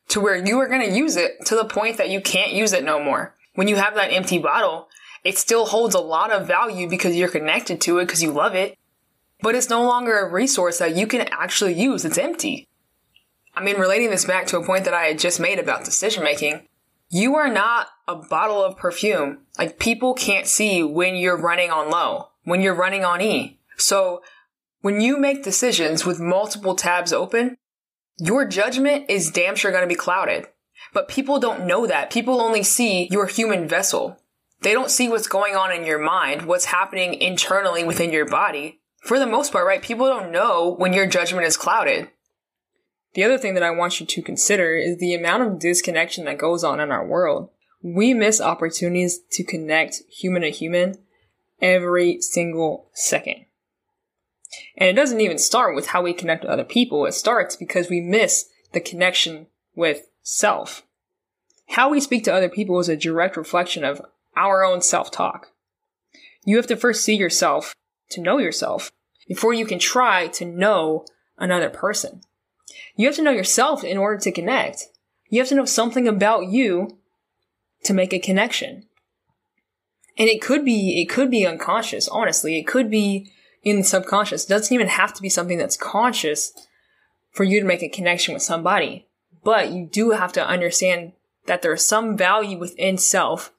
to 0.10 0.20
where 0.20 0.36
you 0.36 0.60
are 0.60 0.68
going 0.68 0.88
to 0.88 0.96
use 0.96 1.16
it 1.16 1.46
to 1.46 1.56
the 1.56 1.66
point 1.66 1.98
that 1.98 2.10
you 2.10 2.20
can't 2.20 2.52
use 2.52 2.74
it 2.74 2.84
no 2.84 3.02
more. 3.02 3.34
When 3.56 3.70
you 3.70 3.78
have 3.78 3.96
that 3.96 4.12
empty 4.12 4.38
bottle, 4.38 4.90
it 5.24 5.38
still 5.38 5.66
holds 5.66 5.96
a 5.96 6.00
lot 6.00 6.32
of 6.32 6.48
value 6.48 6.90
because 6.90 7.16
you're 7.16 7.30
connected 7.30 7.80
to 7.82 8.00
it 8.00 8.06
because 8.06 8.22
you 8.22 8.32
love 8.32 8.56
it, 8.56 8.78
but 9.42 9.56
it's 9.56 9.70
no 9.70 9.84
longer 9.84 10.20
a 10.20 10.32
resource 10.32 10.80
that 10.80 10.96
you 10.96 11.08
can 11.08 11.22
actually 11.32 11.74
use. 11.74 12.04
It's 12.04 12.18
empty. 12.18 12.68
I 13.54 13.64
mean, 13.64 13.78
relating 13.78 14.10
this 14.10 14.26
back 14.26 14.48
to 14.48 14.58
a 14.58 14.66
point 14.66 14.86
that 14.86 14.94
I 14.94 15.06
had 15.06 15.20
just 15.20 15.40
made 15.40 15.60
about 15.60 15.86
decision 15.86 16.24
making, 16.24 16.68
you 17.10 17.36
are 17.36 17.50
not 17.50 17.88
a 18.08 18.16
bottle 18.16 18.64
of 18.64 18.78
perfume. 18.78 19.40
Like 19.58 19.80
people 19.80 20.14
can't 20.14 20.48
see 20.48 20.84
when 20.84 21.16
you're 21.16 21.38
running 21.38 21.70
on 21.70 21.90
low, 21.90 22.30
when 22.44 22.62
you're 22.62 22.76
running 22.76 23.06
on 23.06 23.22
E. 23.22 23.60
So 23.78 24.22
when 24.82 25.00
you 25.00 25.18
make 25.18 25.44
decisions 25.44 26.06
with 26.06 26.20
multiple 26.20 26.76
tabs 26.76 27.14
open, 27.14 27.58
your 28.18 28.46
judgment 28.46 29.10
is 29.10 29.32
damn 29.32 29.56
sure 29.56 29.72
going 29.72 29.84
to 29.84 29.88
be 29.88 29.96
clouded. 29.96 30.48
But 30.94 31.08
people 31.08 31.40
don't 31.40 31.66
know 31.66 31.88
that. 31.88 32.12
People 32.12 32.42
only 32.42 32.64
see 32.64 33.08
your 33.12 33.28
human 33.28 33.68
vessel. 33.68 34.18
They 34.62 34.74
don't 34.74 34.92
see 34.92 35.10
what's 35.10 35.28
going 35.28 35.56
on 35.56 35.72
in 35.72 35.86
your 35.86 36.00
mind, 36.00 36.44
what's 36.44 36.66
happening 36.66 37.16
internally 37.16 37.84
within 37.84 38.12
your 38.12 38.26
body. 38.26 38.80
For 39.04 39.18
the 39.18 39.26
most 39.26 39.52
part, 39.52 39.66
right? 39.66 39.82
People 39.82 40.08
don't 40.08 40.32
know 40.32 40.76
when 40.78 40.94
your 40.94 41.08
judgment 41.08 41.48
is 41.48 41.58
clouded. 41.58 42.10
The 43.14 43.24
other 43.24 43.38
thing 43.38 43.56
that 43.56 43.64
I 43.64 43.72
want 43.72 44.00
you 44.00 44.06
to 44.06 44.22
consider 44.22 44.76
is 44.76 44.98
the 44.98 45.14
amount 45.14 45.44
of 45.44 45.60
disconnection 45.60 46.26
that 46.26 46.38
goes 46.38 46.64
on 46.64 46.80
in 46.80 46.92
our 46.92 47.06
world. 47.06 47.50
We 47.84 48.14
miss 48.14 48.40
opportunities 48.40 49.20
to 49.32 49.44
connect 49.44 50.04
human 50.10 50.44
to 50.44 50.52
human 50.52 51.00
every 51.60 52.22
single 52.22 52.90
second. 52.94 53.46
And 54.78 54.90
it 54.90 54.94
doesn't 54.94 55.22
even 55.22 55.38
start 55.38 55.76
with 55.76 55.88
how 55.88 56.02
we 56.02 56.14
connect 56.14 56.44
with 56.44 56.52
other 56.52 56.64
people. 56.64 57.06
It 57.06 57.14
starts 57.14 57.56
because 57.56 57.90
we 57.90 58.02
miss 58.02 58.46
the 58.74 58.80
connection 58.80 59.48
with 59.76 60.08
self. 60.22 60.84
How 61.70 61.90
we 61.90 62.02
speak 62.02 62.24
to 62.26 62.34
other 62.34 62.50
people 62.50 62.80
is 62.80 62.90
a 62.90 62.98
direct 62.98 63.38
reflection 63.38 63.84
of 63.84 64.02
our 64.36 64.64
own 64.64 64.82
self 64.82 65.12
talk. 65.12 65.52
You 66.46 66.58
have 66.58 66.68
to 66.68 66.76
first 66.76 67.04
see 67.04 67.16
yourself 67.16 67.74
to 68.10 68.22
know 68.22 68.40
yourself 68.40 68.92
before 69.28 69.54
you 69.54 69.66
can 69.66 69.80
try 69.80 70.28
to 70.28 70.46
know 70.46 71.06
another 71.38 71.70
person. 71.70 72.22
You 72.96 73.08
have 73.08 73.16
to 73.16 73.22
know 73.22 73.32
yourself 73.32 73.84
in 73.84 73.98
order 73.98 74.18
to 74.18 74.32
connect. 74.32 74.88
You 75.30 75.40
have 75.40 75.50
to 75.50 75.56
know 75.56 75.66
something 75.66 76.08
about 76.08 76.48
you 76.48 77.00
to 77.84 77.94
make 77.94 78.14
a 78.14 78.20
connection. 78.20 78.88
And 80.18 80.28
it 80.28 80.42
could 80.42 80.66
be, 80.66 81.02
it 81.02 81.10
could 81.10 81.32
be 81.32 81.48
unconscious, 81.48 82.08
honestly. 82.08 82.58
It 82.58 82.68
could 82.68 82.90
be 82.92 83.32
in 83.64 83.78
the 83.78 83.84
subconscious. 83.84 84.46
It 84.46 84.50
doesn't 84.50 84.74
even 84.74 84.88
have 84.88 85.14
to 85.14 85.22
be 85.22 85.30
something 85.30 85.58
that's 85.58 85.78
conscious 85.78 86.54
for 87.32 87.44
you 87.44 87.60
to 87.60 87.66
make 87.66 87.84
a 87.84 87.90
connection 87.90 88.34
with 88.34 88.44
somebody. 88.44 89.08
But 89.44 89.72
you 89.72 89.88
do 89.92 90.12
have 90.12 90.34
to 90.34 90.46
understand 90.46 91.14
that 91.46 91.62
there's 91.62 91.86
some 91.86 92.18
value 92.18 92.58
within 92.58 92.98
self 92.98 93.52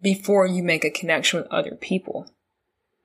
before 0.00 0.46
you 0.46 0.62
make 0.62 0.84
a 0.84 0.90
connection 0.90 1.40
with 1.40 1.50
other 1.50 1.74
people. 1.74 2.28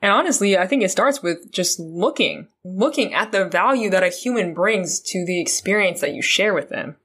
And 0.02 0.12
honestly, 0.12 0.58
I 0.58 0.68
think 0.68 0.84
it 0.84 0.92
starts 0.92 1.24
with 1.24 1.52
just 1.52 1.80
looking, 1.80 2.48
looking 2.64 3.14
at 3.14 3.32
the 3.32 3.46
value 3.46 3.90
that 3.90 4.04
a 4.04 4.10
human 4.10 4.54
brings 4.54 5.00
to 5.02 5.26
the 5.26 5.42
experience 5.42 6.02
that 6.02 6.14
you 6.14 6.22
share 6.22 6.54
with 6.54 6.70
them. 6.70 6.98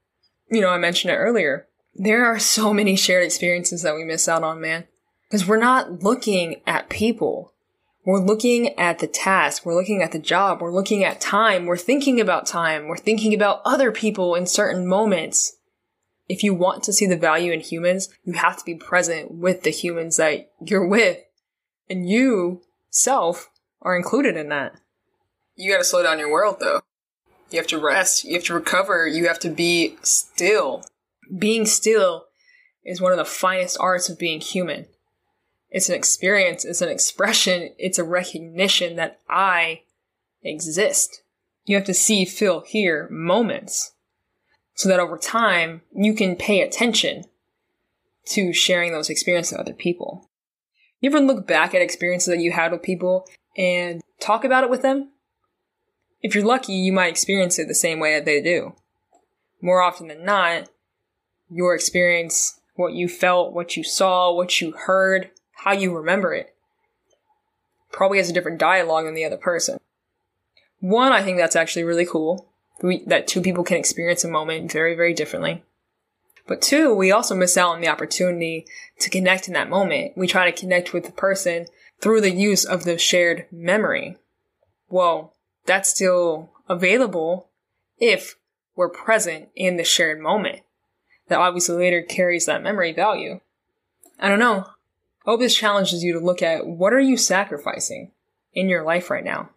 You 0.49 0.61
know, 0.61 0.69
I 0.69 0.77
mentioned 0.77 1.11
it 1.11 1.17
earlier. 1.17 1.67
There 1.95 2.25
are 2.25 2.39
so 2.39 2.73
many 2.73 2.95
shared 2.95 3.23
experiences 3.23 3.81
that 3.81 3.95
we 3.95 4.03
miss 4.03 4.27
out 4.27 4.43
on, 4.43 4.61
man. 4.61 4.85
Because 5.29 5.47
we're 5.47 5.57
not 5.57 6.03
looking 6.03 6.61
at 6.67 6.89
people. 6.89 7.52
We're 8.05 8.19
looking 8.19 8.77
at 8.77 8.99
the 8.99 9.07
task. 9.07 9.65
We're 9.65 9.75
looking 9.75 10.01
at 10.01 10.11
the 10.11 10.19
job. 10.19 10.61
We're 10.61 10.73
looking 10.73 11.03
at 11.03 11.21
time. 11.21 11.65
We're 11.65 11.77
thinking 11.77 12.19
about 12.19 12.45
time. 12.45 12.87
We're 12.87 12.97
thinking 12.97 13.33
about 13.33 13.61
other 13.63 13.91
people 13.91 14.35
in 14.35 14.45
certain 14.45 14.85
moments 14.85 15.57
if 16.29 16.43
you 16.43 16.53
want 16.53 16.83
to 16.83 16.93
see 16.93 17.05
the 17.05 17.17
value 17.17 17.51
in 17.51 17.59
humans, 17.59 18.09
you 18.23 18.33
have 18.33 18.57
to 18.57 18.65
be 18.65 18.75
present 18.75 19.31
with 19.31 19.63
the 19.63 19.69
humans 19.69 20.17
that 20.17 20.51
you're 20.59 20.87
with. 20.87 21.19
And 21.89 22.09
you, 22.09 22.61
self, 22.89 23.49
are 23.81 23.95
included 23.95 24.37
in 24.37 24.49
that. 24.49 24.73
You 25.55 25.71
gotta 25.71 25.83
slow 25.83 26.01
down 26.01 26.19
your 26.19 26.31
world 26.31 26.57
though. 26.59 26.81
You 27.51 27.59
have 27.59 27.67
to 27.67 27.77
rest. 27.77 28.23
You 28.23 28.33
have 28.33 28.45
to 28.45 28.53
recover. 28.53 29.07
You 29.07 29.27
have 29.27 29.39
to 29.39 29.49
be 29.49 29.97
still. 30.01 30.83
Being 31.37 31.65
still 31.65 32.25
is 32.83 32.99
one 32.99 33.11
of 33.11 33.17
the 33.17 33.25
finest 33.25 33.77
arts 33.79 34.09
of 34.09 34.17
being 34.17 34.41
human. 34.41 34.87
It's 35.73 35.89
an 35.89 35.95
experience. 35.95 36.63
It's 36.63 36.81
an 36.81 36.89
expression. 36.89 37.71
It's 37.79 37.97
a 37.97 38.03
recognition 38.03 38.95
that 38.95 39.19
I 39.27 39.81
exist. 40.43 41.23
You 41.65 41.75
have 41.75 41.85
to 41.85 41.95
see, 41.95 42.25
feel, 42.25 42.61
hear 42.61 43.09
moments 43.09 43.93
so 44.75 44.87
that 44.87 44.99
over 44.99 45.17
time 45.17 45.81
you 45.91 46.13
can 46.13 46.35
pay 46.35 46.61
attention 46.61 47.23
to 48.27 48.53
sharing 48.53 48.93
those 48.93 49.09
experiences 49.09 49.53
with 49.53 49.61
other 49.61 49.73
people. 49.73 50.29
You 51.01 51.09
ever 51.09 51.19
look 51.19 51.47
back 51.47 51.73
at 51.73 51.81
experiences 51.81 52.27
that 52.27 52.39
you 52.41 52.51
had 52.51 52.71
with 52.71 52.83
people 52.83 53.27
and 53.57 54.01
talk 54.19 54.45
about 54.45 54.63
it 54.63 54.69
with 54.69 54.83
them? 54.83 55.09
If 56.21 56.35
you're 56.35 56.45
lucky, 56.45 56.73
you 56.73 56.93
might 56.93 57.09
experience 57.09 57.57
it 57.57 57.67
the 57.67 57.75
same 57.75 57.99
way 57.99 58.13
that 58.13 58.25
they 58.25 58.41
do. 58.41 58.75
More 59.59 59.81
often 59.81 60.07
than 60.07 60.23
not, 60.23 60.69
your 61.49 61.73
experience, 61.73 62.59
what 62.75 62.93
you 62.93 63.09
felt, 63.09 63.53
what 63.53 63.75
you 63.75 63.83
saw, 63.83 64.31
what 64.33 64.61
you 64.61 64.71
heard, 64.71 65.31
how 65.63 65.71
you 65.71 65.95
remember 65.95 66.33
it, 66.33 66.53
probably 67.91 68.17
has 68.17 68.29
a 68.29 68.33
different 68.33 68.59
dialogue 68.59 69.05
than 69.05 69.13
the 69.13 69.25
other 69.25 69.37
person. 69.37 69.79
One, 70.79 71.13
I 71.13 71.23
think 71.23 71.37
that's 71.37 71.55
actually 71.55 71.83
really 71.83 72.05
cool 72.05 72.49
we, 72.81 73.03
that 73.05 73.27
two 73.27 73.41
people 73.41 73.63
can 73.63 73.77
experience 73.77 74.23
a 74.23 74.29
moment 74.29 74.71
very, 74.71 74.95
very 74.95 75.13
differently. 75.13 75.63
But 76.45 76.61
two, 76.61 76.93
we 76.93 77.11
also 77.11 77.35
miss 77.35 77.55
out 77.55 77.75
on 77.75 77.81
the 77.81 77.87
opportunity 77.87 78.65
to 78.99 79.09
connect 79.09 79.47
in 79.47 79.53
that 79.53 79.69
moment. 79.69 80.17
We 80.17 80.27
try 80.27 80.49
to 80.49 80.59
connect 80.59 80.91
with 80.91 81.05
the 81.05 81.11
person 81.11 81.67
through 82.01 82.21
the 82.21 82.31
use 82.31 82.65
of 82.65 82.83
the 82.83 82.97
shared 82.97 83.45
memory. 83.49 84.17
Well, 84.89 85.33
that's 85.65 85.89
still 85.89 86.51
available 86.67 87.47
if 87.97 88.35
we're 88.75 88.89
present 88.89 89.47
in 89.55 89.77
the 89.77 89.85
shared 89.85 90.19
moment. 90.19 90.59
That 91.29 91.39
obviously 91.39 91.77
later 91.77 92.01
carries 92.01 92.45
that 92.47 92.61
memory 92.61 92.91
value. 92.91 93.39
I 94.19 94.27
don't 94.27 94.39
know. 94.39 94.67
This 95.25 95.55
challenges 95.55 96.03
you 96.03 96.13
to 96.13 96.19
look 96.19 96.41
at 96.41 96.67
what 96.67 96.93
are 96.93 96.99
you 96.99 97.17
sacrificing 97.17 98.11
in 98.53 98.69
your 98.69 98.83
life 98.83 99.09
right 99.09 99.23
now? 99.23 99.49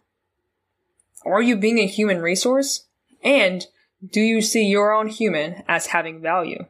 Are 1.25 1.41
you 1.41 1.57
being 1.57 1.79
a 1.79 1.87
human 1.87 2.21
resource 2.21 2.85
and 3.23 3.65
do 4.05 4.21
you 4.21 4.41
see 4.41 4.65
your 4.65 4.93
own 4.93 5.07
human 5.07 5.63
as 5.67 5.87
having 5.87 6.21
value? 6.21 6.65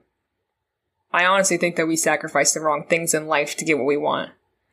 I 1.12 1.26
honestly 1.26 1.58
think 1.58 1.76
that 1.76 1.88
we 1.88 1.96
sacrifice 1.96 2.54
the 2.54 2.62
wrong 2.62 2.86
things 2.88 3.14
in 3.14 3.28
life 3.28 3.56
to 3.58 3.66
get 3.66 3.78
what 3.78 3.86
we 3.86 3.98
want. 3.98 4.32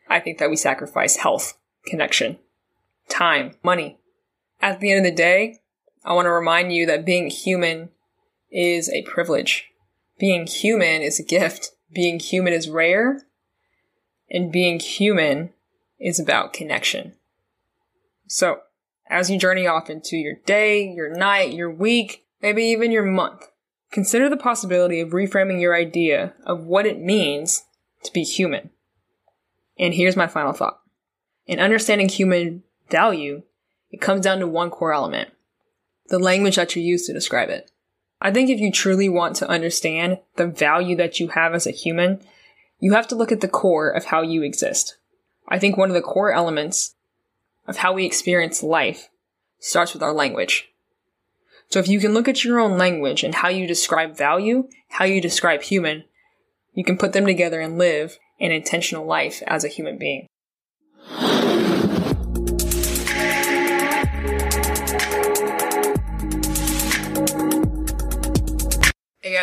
I 0.09 0.21
think 0.21 0.39
that 0.39 0.51
we 0.51 0.57
sacrifice 0.57 1.17
health, 1.17 1.57
connection, 1.87 2.39
time, 3.09 3.55
money. 3.63 3.99
At 4.61 4.81
the 4.81 4.91
end 4.91 5.05
of 5.07 5.11
the 5.11 5.17
day, 5.17 5.61
I 6.05 6.13
want 6.15 6.27
to 6.27 6.31
remind 6.31 6.73
you 6.73 6.87
that 6.87 7.05
being 7.05 7.31
human 7.31 7.91
is 8.51 8.91
a 8.91 9.03
privilege. 9.03 9.71
Being 10.19 10.47
human 10.47 11.03
is 11.03 11.19
a 11.19 11.25
gift. 11.25 11.71
Being 11.93 12.19
human 12.19 12.53
is 12.53 12.69
rare. 12.69 13.23
And 14.35 14.51
being 14.51 14.81
human 14.81 15.51
is 16.01 16.19
about 16.19 16.53
connection. 16.53 17.13
So, 18.27 18.63
as 19.09 19.31
you 19.31 19.39
journey 19.39 19.69
off 19.69 19.89
into 19.89 20.17
your 20.17 20.35
day, 20.45 20.83
your 20.89 21.17
night, 21.17 21.53
your 21.53 21.71
week, 21.71 22.25
maybe 22.43 22.65
even 22.65 22.91
your 22.91 23.05
month. 23.05 23.47
Consider 23.93 24.29
the 24.29 24.37
possibility 24.37 24.99
of 24.99 25.11
reframing 25.11 25.61
your 25.61 25.77
idea 25.77 26.35
of 26.45 26.67
what 26.67 26.85
it 26.85 27.01
means 27.01 27.63
to 28.03 28.13
be 28.13 28.25
human. 28.25 28.71
And 29.79 29.95
here's 29.95 30.17
my 30.17 30.27
final 30.27 30.53
thought. 30.53 30.81
In 31.47 31.61
understanding 31.61 32.09
human 32.09 32.65
value, 32.91 33.43
it 33.93 34.01
comes 34.01 34.25
down 34.25 34.41
to 34.41 34.49
one 34.49 34.71
core 34.71 34.93
element 34.93 35.31
the 36.09 36.19
language 36.19 36.57
that 36.57 36.75
you 36.75 36.83
use 36.83 37.07
to 37.07 37.13
describe 37.13 37.51
it. 37.51 37.71
I 38.21 38.33
think 38.33 38.51
if 38.51 38.59
you 38.59 38.73
truly 38.73 39.09
want 39.09 39.37
to 39.37 39.49
understand 39.49 40.19
the 40.37 40.47
value 40.47 40.97
that 40.97 41.21
you 41.21 41.29
have 41.29 41.55
as 41.55 41.69
a 41.69 41.71
human, 41.71 42.21
you 42.79 42.93
have 42.93 43.09
to 43.09 43.15
look 43.15 43.33
at 43.33 43.41
the 43.41 43.49
core 43.49 43.89
of 43.91 44.07
how 44.07 44.23
you 44.23 44.43
exist. 44.43 44.97
I 45.49 45.59
think 45.59 45.77
one 45.77 45.91
of 45.91 45.95
the 45.95 46.03
core 46.03 46.33
elements 46.33 46.95
of 47.67 47.79
how 47.79 47.93
we 47.93 48.05
experience 48.05 48.63
life 48.63 49.09
starts 49.59 49.93
with 49.93 50.03
our 50.03 50.13
language. 50.13 50.69
So 51.69 51.79
if 51.79 51.89
you 51.89 51.99
can 51.99 52.15
look 52.15 52.29
at 52.29 52.45
your 52.45 52.61
own 52.61 52.79
language 52.79 53.25
and 53.25 53.35
how 53.35 53.49
you 53.49 53.67
describe 53.67 54.17
value, 54.17 54.69
how 54.91 55.05
you 55.05 55.21
describe 55.21 55.63
human, 55.63 56.05
you 56.73 56.85
can 56.85 56.99
put 56.99 57.13
them 57.13 57.27
together 57.27 57.61
and 57.61 57.79
live 57.79 58.19
an 58.41 58.51
intentional 58.53 59.07
life 59.07 59.43
as 59.47 59.65
a 59.65 59.69
human 59.69 59.99
being. 59.99 60.27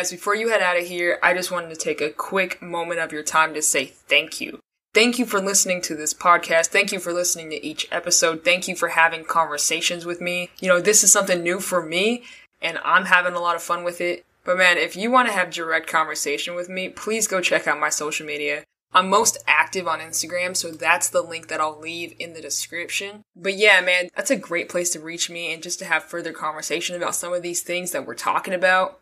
Guys, 0.02 0.10
before 0.10 0.34
you 0.34 0.48
head 0.48 0.60
out 0.60 0.76
of 0.76 0.84
here, 0.84 1.16
I 1.22 1.32
just 1.32 1.52
wanted 1.52 1.70
to 1.70 1.76
take 1.76 2.00
a 2.00 2.10
quick 2.10 2.60
moment 2.60 2.98
of 2.98 3.12
your 3.12 3.22
time 3.22 3.54
to 3.54 3.62
say 3.62 3.84
thank 3.86 4.40
you. 4.40 4.58
Thank 4.92 5.16
you 5.16 5.24
for 5.24 5.40
listening 5.40 5.80
to 5.82 5.94
this 5.94 6.12
podcast. 6.12 6.66
Thank 6.66 6.90
you 6.90 6.98
for 6.98 7.12
listening 7.12 7.50
to 7.50 7.64
each 7.64 7.86
episode. 7.92 8.44
Thank 8.44 8.66
you 8.66 8.74
for 8.74 8.88
having 8.88 9.22
conversations 9.24 10.04
with 10.04 10.20
me. 10.20 10.50
You 10.58 10.66
know, 10.66 10.80
this 10.80 11.04
is 11.04 11.12
something 11.12 11.40
new 11.40 11.60
for 11.60 11.80
me 11.80 12.24
and 12.60 12.80
I'm 12.84 13.04
having 13.04 13.34
a 13.34 13.40
lot 13.40 13.54
of 13.54 13.62
fun 13.62 13.84
with 13.84 14.00
it. 14.00 14.24
But 14.44 14.58
man, 14.58 14.76
if 14.76 14.96
you 14.96 15.08
want 15.08 15.28
to 15.28 15.34
have 15.34 15.50
direct 15.50 15.86
conversation 15.86 16.56
with 16.56 16.68
me, 16.68 16.88
please 16.88 17.28
go 17.28 17.40
check 17.40 17.68
out 17.68 17.78
my 17.78 17.88
social 17.88 18.26
media. 18.26 18.64
I'm 18.92 19.08
most 19.08 19.38
active 19.46 19.86
on 19.86 20.00
Instagram, 20.00 20.56
so 20.56 20.72
that's 20.72 21.08
the 21.08 21.22
link 21.22 21.46
that 21.46 21.60
I'll 21.60 21.78
leave 21.78 22.14
in 22.18 22.34
the 22.34 22.42
description. 22.42 23.22
But 23.36 23.54
yeah, 23.54 23.80
man, 23.80 24.08
that's 24.16 24.32
a 24.32 24.36
great 24.36 24.68
place 24.68 24.90
to 24.90 25.00
reach 25.00 25.30
me 25.30 25.54
and 25.54 25.62
just 25.62 25.78
to 25.78 25.84
have 25.84 26.02
further 26.02 26.32
conversation 26.32 26.96
about 26.96 27.14
some 27.14 27.32
of 27.32 27.42
these 27.42 27.62
things 27.62 27.92
that 27.92 28.04
we're 28.04 28.14
talking 28.14 28.52
about. 28.52 28.98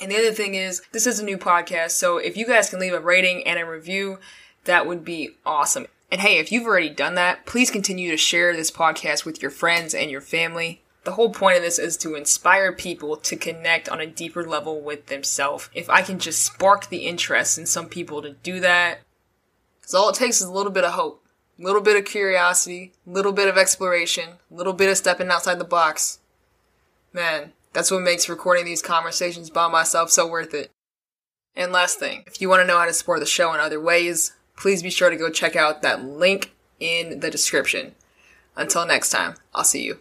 And 0.00 0.10
the 0.10 0.16
other 0.16 0.32
thing 0.32 0.54
is, 0.54 0.82
this 0.92 1.06
is 1.06 1.20
a 1.20 1.24
new 1.24 1.38
podcast, 1.38 1.92
so 1.92 2.18
if 2.18 2.36
you 2.36 2.46
guys 2.46 2.70
can 2.70 2.80
leave 2.80 2.94
a 2.94 3.00
rating 3.00 3.46
and 3.46 3.58
a 3.58 3.66
review, 3.66 4.18
that 4.64 4.86
would 4.86 5.04
be 5.04 5.36
awesome. 5.44 5.86
And 6.10 6.20
hey, 6.20 6.38
if 6.38 6.50
you've 6.50 6.66
already 6.66 6.90
done 6.90 7.14
that, 7.14 7.46
please 7.46 7.70
continue 7.70 8.10
to 8.10 8.16
share 8.16 8.54
this 8.54 8.70
podcast 8.70 9.24
with 9.24 9.40
your 9.40 9.50
friends 9.50 9.94
and 9.94 10.10
your 10.10 10.20
family. 10.20 10.82
The 11.04 11.12
whole 11.12 11.30
point 11.30 11.56
of 11.56 11.62
this 11.62 11.78
is 11.78 11.96
to 11.98 12.14
inspire 12.14 12.72
people 12.72 13.16
to 13.16 13.36
connect 13.36 13.88
on 13.88 14.00
a 14.00 14.06
deeper 14.06 14.44
level 14.44 14.80
with 14.80 15.06
themselves. 15.06 15.70
If 15.74 15.88
I 15.88 16.02
can 16.02 16.18
just 16.18 16.44
spark 16.44 16.88
the 16.88 17.06
interest 17.06 17.58
in 17.58 17.66
some 17.66 17.88
people 17.88 18.20
to 18.22 18.32
do 18.32 18.60
that, 18.60 19.00
because 19.80 19.94
all 19.94 20.10
it 20.10 20.16
takes 20.16 20.40
is 20.40 20.46
a 20.46 20.52
little 20.52 20.72
bit 20.72 20.84
of 20.84 20.92
hope, 20.92 21.24
a 21.58 21.62
little 21.62 21.80
bit 21.80 21.96
of 21.96 22.04
curiosity, 22.04 22.92
a 23.06 23.10
little 23.10 23.32
bit 23.32 23.48
of 23.48 23.56
exploration, 23.56 24.30
a 24.50 24.54
little 24.54 24.72
bit 24.72 24.90
of 24.90 24.96
stepping 24.96 25.28
outside 25.28 25.58
the 25.58 25.64
box. 25.64 26.18
Man, 27.12 27.52
that's 27.72 27.90
what 27.90 28.02
makes 28.02 28.28
recording 28.28 28.64
these 28.64 28.82
conversations 28.82 29.50
by 29.50 29.68
myself 29.68 30.10
so 30.10 30.26
worth 30.26 30.54
it. 30.54 30.70
And 31.54 31.72
last 31.72 31.98
thing, 31.98 32.24
if 32.26 32.40
you 32.40 32.48
want 32.48 32.60
to 32.62 32.66
know 32.66 32.78
how 32.78 32.84
to 32.84 32.92
support 32.92 33.20
the 33.20 33.26
show 33.26 33.52
in 33.52 33.60
other 33.60 33.80
ways, 33.80 34.32
please 34.56 34.82
be 34.82 34.90
sure 34.90 35.10
to 35.10 35.16
go 35.16 35.30
check 35.30 35.56
out 35.56 35.82
that 35.82 36.04
link 36.04 36.52
in 36.78 37.20
the 37.20 37.30
description. 37.30 37.94
Until 38.56 38.86
next 38.86 39.10
time, 39.10 39.34
I'll 39.54 39.64
see 39.64 39.84
you. 39.84 39.98